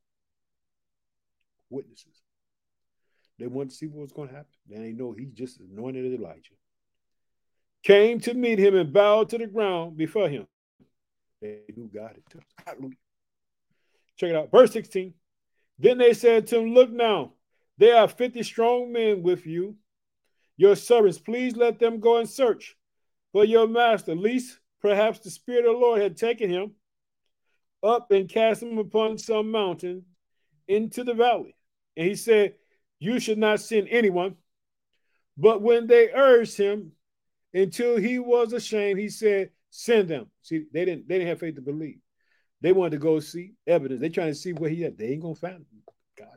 Witnesses. 1.69 2.21
They 3.39 3.47
wanted 3.47 3.71
to 3.71 3.75
see 3.75 3.87
what 3.87 4.01
was 4.01 4.13
going 4.13 4.29
to 4.29 4.35
happen. 4.35 4.51
They 4.67 4.93
know 4.93 5.11
he 5.11 5.25
just 5.25 5.59
anointed 5.59 6.05
as 6.05 6.19
Elijah. 6.19 6.53
Came 7.83 8.19
to 8.21 8.33
meet 8.33 8.59
him 8.59 8.75
and 8.75 8.91
bowed 8.91 9.29
to 9.29 9.37
the 9.37 9.47
ground 9.47 9.97
before 9.97 10.27
him. 10.27 10.47
They 11.41 11.59
knew 11.75 11.89
God 11.93 12.15
had 12.15 12.25
touched. 12.29 12.93
Check 14.17 14.31
it 14.31 14.35
out. 14.35 14.51
Verse 14.51 14.71
16. 14.71 15.13
Then 15.77 15.99
they 15.99 16.13
said 16.13 16.47
to 16.47 16.59
him, 16.59 16.73
Look 16.73 16.91
now, 16.91 17.33
there 17.77 17.97
are 17.97 18.07
50 18.07 18.41
strong 18.43 18.91
men 18.91 19.21
with 19.21 19.45
you. 19.45 19.75
Your 20.55 20.75
servants, 20.75 21.19
please 21.19 21.55
let 21.55 21.77
them 21.77 21.99
go 21.99 22.17
and 22.17 22.27
search 22.27 22.75
for 23.31 23.45
your 23.45 23.67
master, 23.67 24.15
least 24.15 24.57
perhaps 24.81 25.19
the 25.19 25.29
Spirit 25.29 25.65
of 25.65 25.73
the 25.73 25.79
Lord 25.79 26.01
had 26.01 26.17
taken 26.17 26.49
him 26.49 26.71
up 27.83 28.11
and 28.11 28.29
cast 28.29 28.63
him 28.63 28.77
upon 28.77 29.17
some 29.17 29.51
mountain 29.51 30.05
into 30.67 31.03
the 31.03 31.13
valley. 31.13 31.55
And 31.95 32.07
he 32.07 32.15
said, 32.15 32.55
You 32.99 33.19
should 33.19 33.37
not 33.37 33.59
send 33.59 33.87
anyone. 33.89 34.35
But 35.37 35.61
when 35.61 35.87
they 35.87 36.09
urged 36.11 36.57
him 36.57 36.93
until 37.53 37.97
he 37.97 38.19
was 38.19 38.53
ashamed, 38.53 38.99
he 38.99 39.09
said, 39.09 39.51
Send 39.69 40.09
them. 40.09 40.27
See, 40.41 40.65
they 40.73 40.85
didn't 40.85 41.07
they 41.07 41.15
didn't 41.15 41.29
have 41.29 41.39
faith 41.39 41.55
to 41.55 41.61
believe. 41.61 41.99
They 42.61 42.71
wanted 42.71 42.91
to 42.91 42.97
go 42.97 43.19
see 43.19 43.53
evidence. 43.67 44.01
They 44.01 44.09
trying 44.09 44.29
to 44.29 44.35
see 44.35 44.53
where 44.53 44.69
he 44.69 44.85
at. 44.85 44.97
They 44.97 45.09
ain't 45.09 45.21
gonna 45.21 45.35
find 45.35 45.55
him. 45.55 45.65
God. 46.17 46.27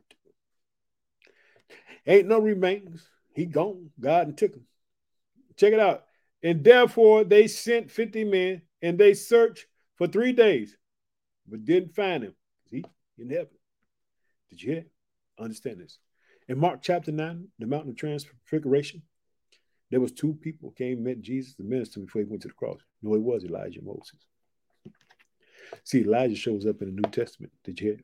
Ain't 2.07 2.29
no 2.29 2.38
remains. 2.40 3.07
He 3.35 3.46
gone. 3.46 3.90
God 3.98 4.29
and 4.29 4.37
took 4.37 4.55
him. 4.55 4.66
Check 5.57 5.72
it 5.72 5.81
out. 5.81 6.05
And 6.42 6.64
therefore 6.64 7.24
they 7.24 7.46
sent 7.46 7.90
50 7.90 8.24
men 8.24 8.62
and 8.83 8.98
they 8.98 9.14
searched 9.14 9.66
for 9.96 10.07
three 10.07 10.33
days, 10.33 10.76
but 11.46 11.64
didn't 11.64 11.94
find 11.94 12.24
him. 12.24 12.35
He 12.70 12.85
in 13.18 13.31
heaven. 13.31 13.48
Did 14.48 14.62
you 14.62 14.72
hear? 14.72 14.85
Understand 15.38 15.81
this. 15.81 15.98
In 16.48 16.59
Mark 16.59 16.81
chapter 16.83 17.12
9, 17.12 17.48
the 17.59 17.66
mountain 17.66 17.90
of 17.90 17.96
transfiguration, 17.96 19.03
there 19.90 20.00
was 20.00 20.12
two 20.12 20.35
people 20.35 20.70
came 20.72 21.03
met 21.03 21.20
Jesus, 21.20 21.55
the 21.55 21.64
minister, 21.64 22.00
before 22.00 22.22
he 22.22 22.29
went 22.29 22.42
to 22.42 22.48
the 22.48 22.55
cross. 22.55 22.81
No, 23.03 23.14
it 23.14 23.22
was 23.22 23.44
Elijah 23.44 23.83
Moses. 23.83 24.26
See, 25.85 26.00
Elijah 26.00 26.35
shows 26.35 26.66
up 26.66 26.83
in 26.83 26.88
the 26.88 27.00
New 27.00 27.11
Testament. 27.11 27.53
Did 27.64 27.81
you 27.81 27.87
hear? 27.88 28.00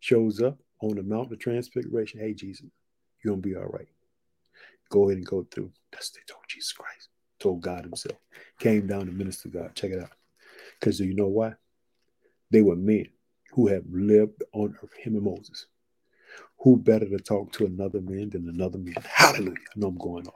Shows 0.00 0.40
up 0.40 0.58
on 0.80 0.96
the 0.96 1.02
mountain 1.02 1.34
of 1.34 1.38
Transfiguration. 1.40 2.20
Hey, 2.20 2.34
Jesus, 2.34 2.66
you're 3.24 3.36
to 3.36 3.40
be 3.40 3.54
all 3.54 3.64
right. 3.64 3.88
Go 4.90 5.04
ahead 5.04 5.18
and 5.18 5.26
go 5.26 5.46
through. 5.50 5.72
That's 5.92 6.10
they 6.10 6.20
told 6.26 6.44
Jesus 6.48 6.72
Christ, 6.72 7.08
told 7.42 7.60
God 7.60 7.84
Himself. 7.84 8.16
Came 8.58 8.86
down 8.86 9.06
to 9.06 9.12
minister 9.12 9.48
God. 9.48 9.74
Check 9.74 9.90
it 9.90 10.02
out. 10.02 10.10
Because 10.78 11.00
you 11.00 11.14
know 11.14 11.28
why? 11.28 11.54
They 12.50 12.62
were 12.62 12.76
men 12.76 13.06
who 13.52 13.68
have 13.68 13.84
lived 13.90 14.42
on 14.52 14.76
earth, 14.82 14.94
him 14.98 15.14
and 15.14 15.24
Moses. 15.24 15.66
Who 16.60 16.76
better 16.76 17.08
to 17.08 17.18
talk 17.18 17.52
to 17.52 17.66
another 17.66 18.00
man 18.00 18.30
than 18.30 18.48
another 18.48 18.78
man? 18.78 18.94
Hallelujah. 19.04 19.56
I 19.74 19.78
know 19.78 19.88
I'm 19.88 19.98
going 19.98 20.26
on. 20.26 20.32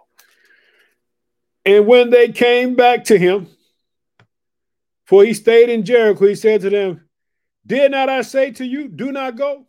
And 1.64 1.86
when 1.86 2.10
they 2.10 2.32
came 2.32 2.74
back 2.74 3.04
to 3.04 3.18
him, 3.18 3.48
for 5.06 5.24
he 5.24 5.34
stayed 5.34 5.68
in 5.68 5.84
Jericho. 5.84 6.26
He 6.26 6.34
said 6.34 6.60
to 6.62 6.70
them, 6.70 7.08
Did 7.64 7.92
not 7.92 8.08
I 8.08 8.22
say 8.22 8.50
to 8.52 8.64
you, 8.64 8.88
do 8.88 9.12
not 9.12 9.36
go? 9.36 9.66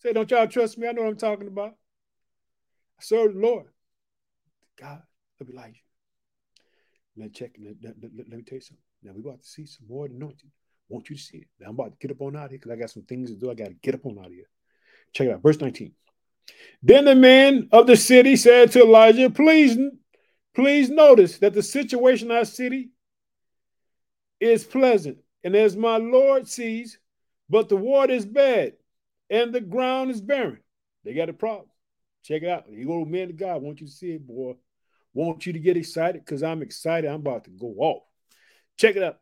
Say, 0.00 0.12
don't 0.12 0.30
y'all 0.30 0.48
trust 0.48 0.76
me? 0.76 0.88
I 0.88 0.92
know 0.92 1.02
what 1.02 1.10
I'm 1.10 1.16
talking 1.16 1.46
about. 1.46 1.76
I 2.98 3.02
serve 3.02 3.34
the 3.34 3.40
Lord, 3.40 3.66
God 4.78 5.02
of 5.40 5.48
Elijah. 5.48 5.80
Let 7.16 7.34
check. 7.34 7.52
Let, 7.62 7.74
let, 7.82 7.94
let, 8.02 8.28
let, 8.28 8.38
me 8.38 8.42
tell 8.42 8.56
you 8.56 8.62
something. 8.62 8.84
Now 9.02 9.12
we're 9.14 9.28
about 9.28 9.42
to 9.42 9.46
see 9.46 9.66
some 9.66 9.86
more 9.88 10.06
anointing. 10.06 10.50
Want 10.88 11.10
you 11.10 11.16
to 11.16 11.22
see 11.22 11.38
it. 11.38 11.46
Now 11.60 11.68
I'm 11.68 11.74
about 11.74 11.92
to 11.92 12.06
get 12.06 12.14
up 12.14 12.22
on 12.22 12.36
out 12.36 12.50
here 12.50 12.58
because 12.58 12.72
I 12.72 12.76
got 12.76 12.90
some 12.90 13.02
things 13.02 13.30
to 13.30 13.36
do. 13.36 13.50
I 13.50 13.54
got 13.54 13.68
to 13.68 13.74
get 13.74 13.94
up 13.94 14.06
on 14.06 14.18
out 14.18 14.26
of 14.26 14.32
here. 14.32 14.48
Check 15.12 15.28
it 15.28 15.32
out. 15.32 15.42
Verse 15.42 15.60
19. 15.60 15.92
Then 16.82 17.04
the 17.04 17.14
man 17.14 17.68
of 17.72 17.86
the 17.86 17.96
city 17.96 18.36
said 18.36 18.72
to 18.72 18.80
Elisha, 18.80 19.30
Please, 19.30 19.76
please 20.54 20.90
notice 20.90 21.38
that 21.38 21.54
the 21.54 21.62
situation 21.62 22.30
in 22.30 22.36
our 22.36 22.44
city 22.44 22.90
is 24.40 24.64
pleasant, 24.64 25.18
and 25.44 25.54
as 25.54 25.76
my 25.76 25.98
Lord 25.98 26.48
sees, 26.48 26.98
but 27.48 27.68
the 27.68 27.76
water 27.76 28.12
is 28.12 28.26
bad, 28.26 28.72
and 29.30 29.52
the 29.52 29.60
ground 29.60 30.10
is 30.10 30.20
barren. 30.20 30.58
They 31.04 31.14
got 31.14 31.28
a 31.28 31.32
problem. 31.32 31.68
Check 32.24 32.42
it 32.42 32.48
out. 32.48 32.64
You 32.70 32.86
go, 32.86 33.04
to 33.04 33.10
man 33.10 33.28
to 33.28 33.32
God. 33.32 33.62
Want 33.62 33.80
you 33.80 33.86
to 33.86 33.92
see 33.92 34.12
it, 34.12 34.26
boy. 34.26 34.54
Want 35.14 35.46
you 35.46 35.52
to 35.52 35.58
get 35.58 35.76
excited 35.76 36.24
because 36.24 36.42
I'm 36.42 36.62
excited. 36.62 37.08
I'm 37.08 37.20
about 37.20 37.44
to 37.44 37.50
go 37.50 37.74
off. 37.78 38.02
Check 38.76 38.96
it 38.96 39.02
out. 39.02 39.18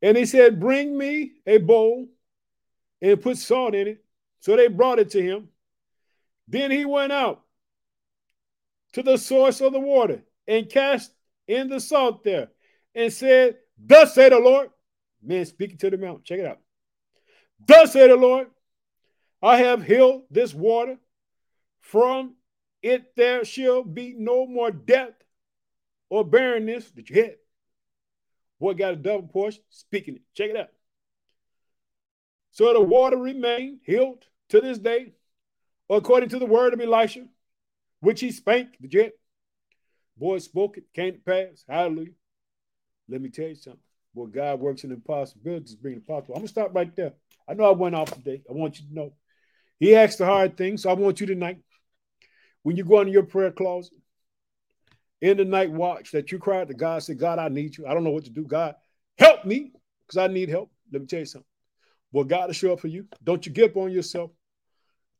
And 0.00 0.16
he 0.16 0.24
said, 0.26 0.60
Bring 0.60 0.96
me 0.96 1.32
a 1.46 1.58
bowl 1.58 2.08
and 3.00 3.20
put 3.20 3.38
salt 3.38 3.74
in 3.74 3.88
it. 3.88 4.04
So 4.40 4.56
they 4.56 4.68
brought 4.68 4.98
it 4.98 5.10
to 5.10 5.22
him. 5.22 5.48
Then 6.48 6.70
he 6.70 6.84
went 6.84 7.12
out 7.12 7.42
to 8.92 9.02
the 9.02 9.16
source 9.16 9.60
of 9.60 9.72
the 9.72 9.80
water 9.80 10.22
and 10.46 10.68
cast 10.68 11.12
in 11.46 11.68
the 11.68 11.80
salt 11.80 12.24
there 12.24 12.48
and 12.94 13.12
said, 13.12 13.56
Thus 13.78 14.14
say 14.14 14.28
the 14.28 14.38
Lord. 14.38 14.70
Man 15.22 15.44
speaking 15.46 15.78
to 15.78 15.90
the 15.90 15.96
mountain. 15.96 16.24
Check 16.24 16.40
it 16.40 16.46
out. 16.46 16.58
Thus 17.64 17.92
say 17.92 18.08
the 18.08 18.16
Lord, 18.16 18.48
I 19.40 19.58
have 19.58 19.84
healed 19.84 20.22
this 20.30 20.52
water. 20.52 20.98
From 21.80 22.36
it 22.82 23.14
there 23.16 23.44
shall 23.44 23.82
be 23.82 24.14
no 24.16 24.46
more 24.46 24.70
death 24.70 25.14
or 26.10 26.24
barrenness 26.24 26.90
that 26.92 27.08
you 27.08 27.22
had. 27.22 27.36
Boy 28.60 28.74
got 28.74 28.92
a 28.92 28.96
double 28.96 29.28
portion, 29.28 29.62
speaking 29.70 30.16
it. 30.16 30.22
Check 30.34 30.50
it 30.50 30.56
out. 30.56 30.68
So 32.52 32.72
the 32.72 32.80
water 32.80 33.16
remained 33.16 33.80
healed 33.84 34.24
to 34.50 34.60
this 34.60 34.78
day, 34.78 35.14
according 35.88 36.28
to 36.30 36.38
the 36.38 36.46
word 36.46 36.74
of 36.74 36.80
Elisha, 36.80 37.24
which 38.00 38.20
he 38.20 38.30
spake 38.30 38.78
the 38.80 38.88
jet. 38.88 39.12
Boy 40.16 40.38
spoke 40.38 40.76
it, 40.76 40.84
came 40.92 41.14
to 41.14 41.18
pass. 41.18 41.64
Hallelujah. 41.68 42.12
Let 43.08 43.22
me 43.22 43.30
tell 43.30 43.48
you 43.48 43.54
something. 43.54 43.80
Boy, 44.14 44.26
God 44.26 44.60
works 44.60 44.84
in 44.84 44.92
impossibilities, 44.92 45.74
bring 45.74 45.96
it 45.96 46.06
possible. 46.06 46.34
I'm 46.34 46.42
gonna 46.42 46.48
stop 46.48 46.74
right 46.74 46.94
there. 46.94 47.14
I 47.48 47.54
know 47.54 47.64
I 47.64 47.70
went 47.70 47.94
off 47.94 48.12
today. 48.12 48.42
I 48.48 48.52
want 48.52 48.78
you 48.78 48.86
to 48.86 48.94
know. 48.94 49.12
He 49.80 49.96
asked 49.96 50.18
the 50.18 50.26
hard 50.26 50.56
thing, 50.56 50.76
so 50.76 50.90
I 50.90 50.92
want 50.92 51.20
you 51.20 51.26
tonight, 51.26 51.58
when 52.62 52.76
you 52.76 52.84
go 52.84 53.00
into 53.00 53.12
your 53.12 53.24
prayer 53.24 53.50
closet, 53.50 53.94
in 55.20 55.36
the 55.36 55.44
night 55.44 55.70
watch, 55.70 56.10
that 56.10 56.32
you 56.32 56.38
cry 56.38 56.64
to 56.64 56.74
God, 56.74 57.02
say, 57.02 57.14
God, 57.14 57.38
I 57.38 57.48
need 57.48 57.76
you. 57.76 57.86
I 57.86 57.94
don't 57.94 58.02
know 58.02 58.10
what 58.10 58.24
to 58.24 58.30
do. 58.30 58.42
God, 58.44 58.74
help 59.18 59.44
me, 59.44 59.72
because 60.06 60.18
I 60.18 60.26
need 60.26 60.48
help. 60.48 60.70
Let 60.92 61.02
me 61.02 61.06
tell 61.06 61.20
you 61.20 61.26
something. 61.26 61.46
Well, 62.10 62.24
God 62.24 62.48
will 62.48 62.54
show 62.54 62.72
up 62.72 62.80
for 62.80 62.88
you. 62.88 63.06
Don't 63.22 63.46
you 63.46 63.52
give 63.52 63.70
up 63.70 63.76
on 63.76 63.92
yourself. 63.92 64.32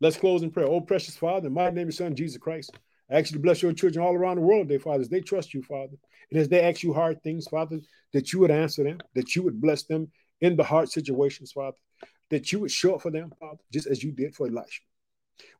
Let's 0.00 0.16
close 0.16 0.42
in 0.42 0.50
prayer. 0.50 0.66
Oh, 0.66 0.80
precious 0.80 1.16
Father, 1.16 1.46
in 1.46 1.54
my 1.54 1.70
name 1.70 1.88
is 1.88 1.98
Son, 1.98 2.16
Jesus 2.16 2.36
Christ. 2.36 2.72
I 3.08 3.18
ask 3.18 3.30
you 3.30 3.36
to 3.36 3.42
bless 3.42 3.62
your 3.62 3.72
children 3.72 4.04
all 4.04 4.14
around 4.14 4.36
the 4.36 4.42
world 4.42 4.68
today, 4.68 4.82
Father, 4.82 5.02
as 5.02 5.08
they 5.08 5.20
trust 5.20 5.54
you, 5.54 5.62
Father. 5.62 5.96
And 6.30 6.40
as 6.40 6.48
they 6.48 6.62
ask 6.62 6.82
you 6.82 6.92
hard 6.92 7.22
things, 7.22 7.46
Father, 7.46 7.78
that 8.12 8.32
you 8.32 8.40
would 8.40 8.50
answer 8.50 8.82
them, 8.82 8.98
that 9.14 9.36
you 9.36 9.42
would 9.44 9.60
bless 9.60 9.84
them 9.84 10.10
in 10.40 10.56
the 10.56 10.64
hard 10.64 10.90
situations, 10.90 11.52
Father, 11.52 11.76
that 12.30 12.50
you 12.50 12.58
would 12.60 12.72
show 12.72 12.96
up 12.96 13.02
for 13.02 13.12
them, 13.12 13.32
Father, 13.38 13.60
just 13.72 13.86
as 13.86 14.02
you 14.02 14.10
did 14.10 14.34
for 14.34 14.48
Elijah. 14.48 14.80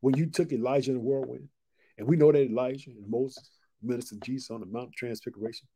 When 0.01 0.17
you 0.17 0.27
took 0.27 0.53
Elijah 0.53 0.91
in 0.91 0.97
the 0.97 1.03
whirlwind, 1.03 1.49
and 1.99 2.07
we 2.07 2.17
know 2.17 2.33
that 2.33 2.51
Elijah 2.51 2.91
and 2.91 3.09
Moses 3.09 3.51
ministered 3.83 4.23
Jesus 4.23 4.51
on 4.51 4.61
the 4.61 4.67
Mount 4.67 4.89
of 4.89 4.95
Transfiguration, 4.95 5.67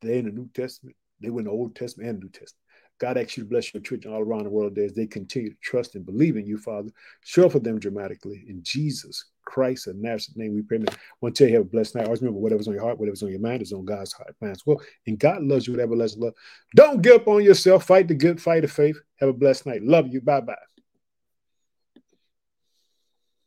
they 0.00 0.18
in 0.18 0.26
the 0.26 0.32
New 0.32 0.48
Testament, 0.54 0.96
they 1.20 1.30
were 1.30 1.40
in 1.40 1.46
the 1.46 1.52
Old 1.52 1.76
Testament 1.76 2.10
and 2.10 2.20
New 2.20 2.28
Testament. 2.28 2.62
God 2.98 3.18
asks 3.18 3.36
you 3.36 3.42
to 3.42 3.48
bless 3.48 3.74
your 3.74 3.82
children 3.82 4.14
all 4.14 4.20
around 4.20 4.44
the 4.44 4.50
world 4.50 4.78
as 4.78 4.92
they 4.92 5.06
continue 5.06 5.50
to 5.50 5.56
trust 5.60 5.96
and 5.96 6.06
believe 6.06 6.36
in 6.36 6.46
you, 6.46 6.56
Father. 6.56 6.88
Show 7.24 7.48
for 7.48 7.58
them 7.58 7.80
dramatically. 7.80 8.44
In 8.46 8.62
Jesus 8.62 9.24
Christ 9.44 9.88
and 9.88 10.00
Nazareth 10.00 10.36
name 10.36 10.54
we 10.54 10.62
pray. 10.62 10.78
I 10.78 10.94
want 11.20 11.34
to 11.34 11.44
tell 11.44 11.50
you 11.50 11.56
have 11.56 11.66
a 11.66 11.68
blessed 11.68 11.96
night. 11.96 12.04
Always 12.04 12.20
remember 12.20 12.38
whatever's 12.38 12.68
on 12.68 12.74
your 12.74 12.84
heart, 12.84 13.00
whatever's 13.00 13.24
on 13.24 13.30
your 13.30 13.40
mind 13.40 13.60
is 13.60 13.72
on 13.72 13.84
God's 13.84 14.12
heart 14.12 14.38
plans. 14.38 14.64
Well, 14.64 14.80
and 15.06 15.18
God 15.18 15.42
loves 15.42 15.66
you 15.66 15.72
with 15.72 15.80
everlasting 15.80 16.22
love. 16.22 16.34
Don't 16.76 17.02
give 17.02 17.16
up 17.16 17.28
on 17.28 17.42
yourself. 17.42 17.84
Fight 17.84 18.06
the 18.06 18.14
good 18.14 18.40
fight 18.40 18.62
of 18.62 18.70
faith. 18.70 18.96
Have 19.18 19.30
a 19.30 19.32
blessed 19.32 19.66
night. 19.66 19.82
Love 19.82 20.06
you. 20.06 20.20
Bye 20.20 20.40
bye. 20.40 20.71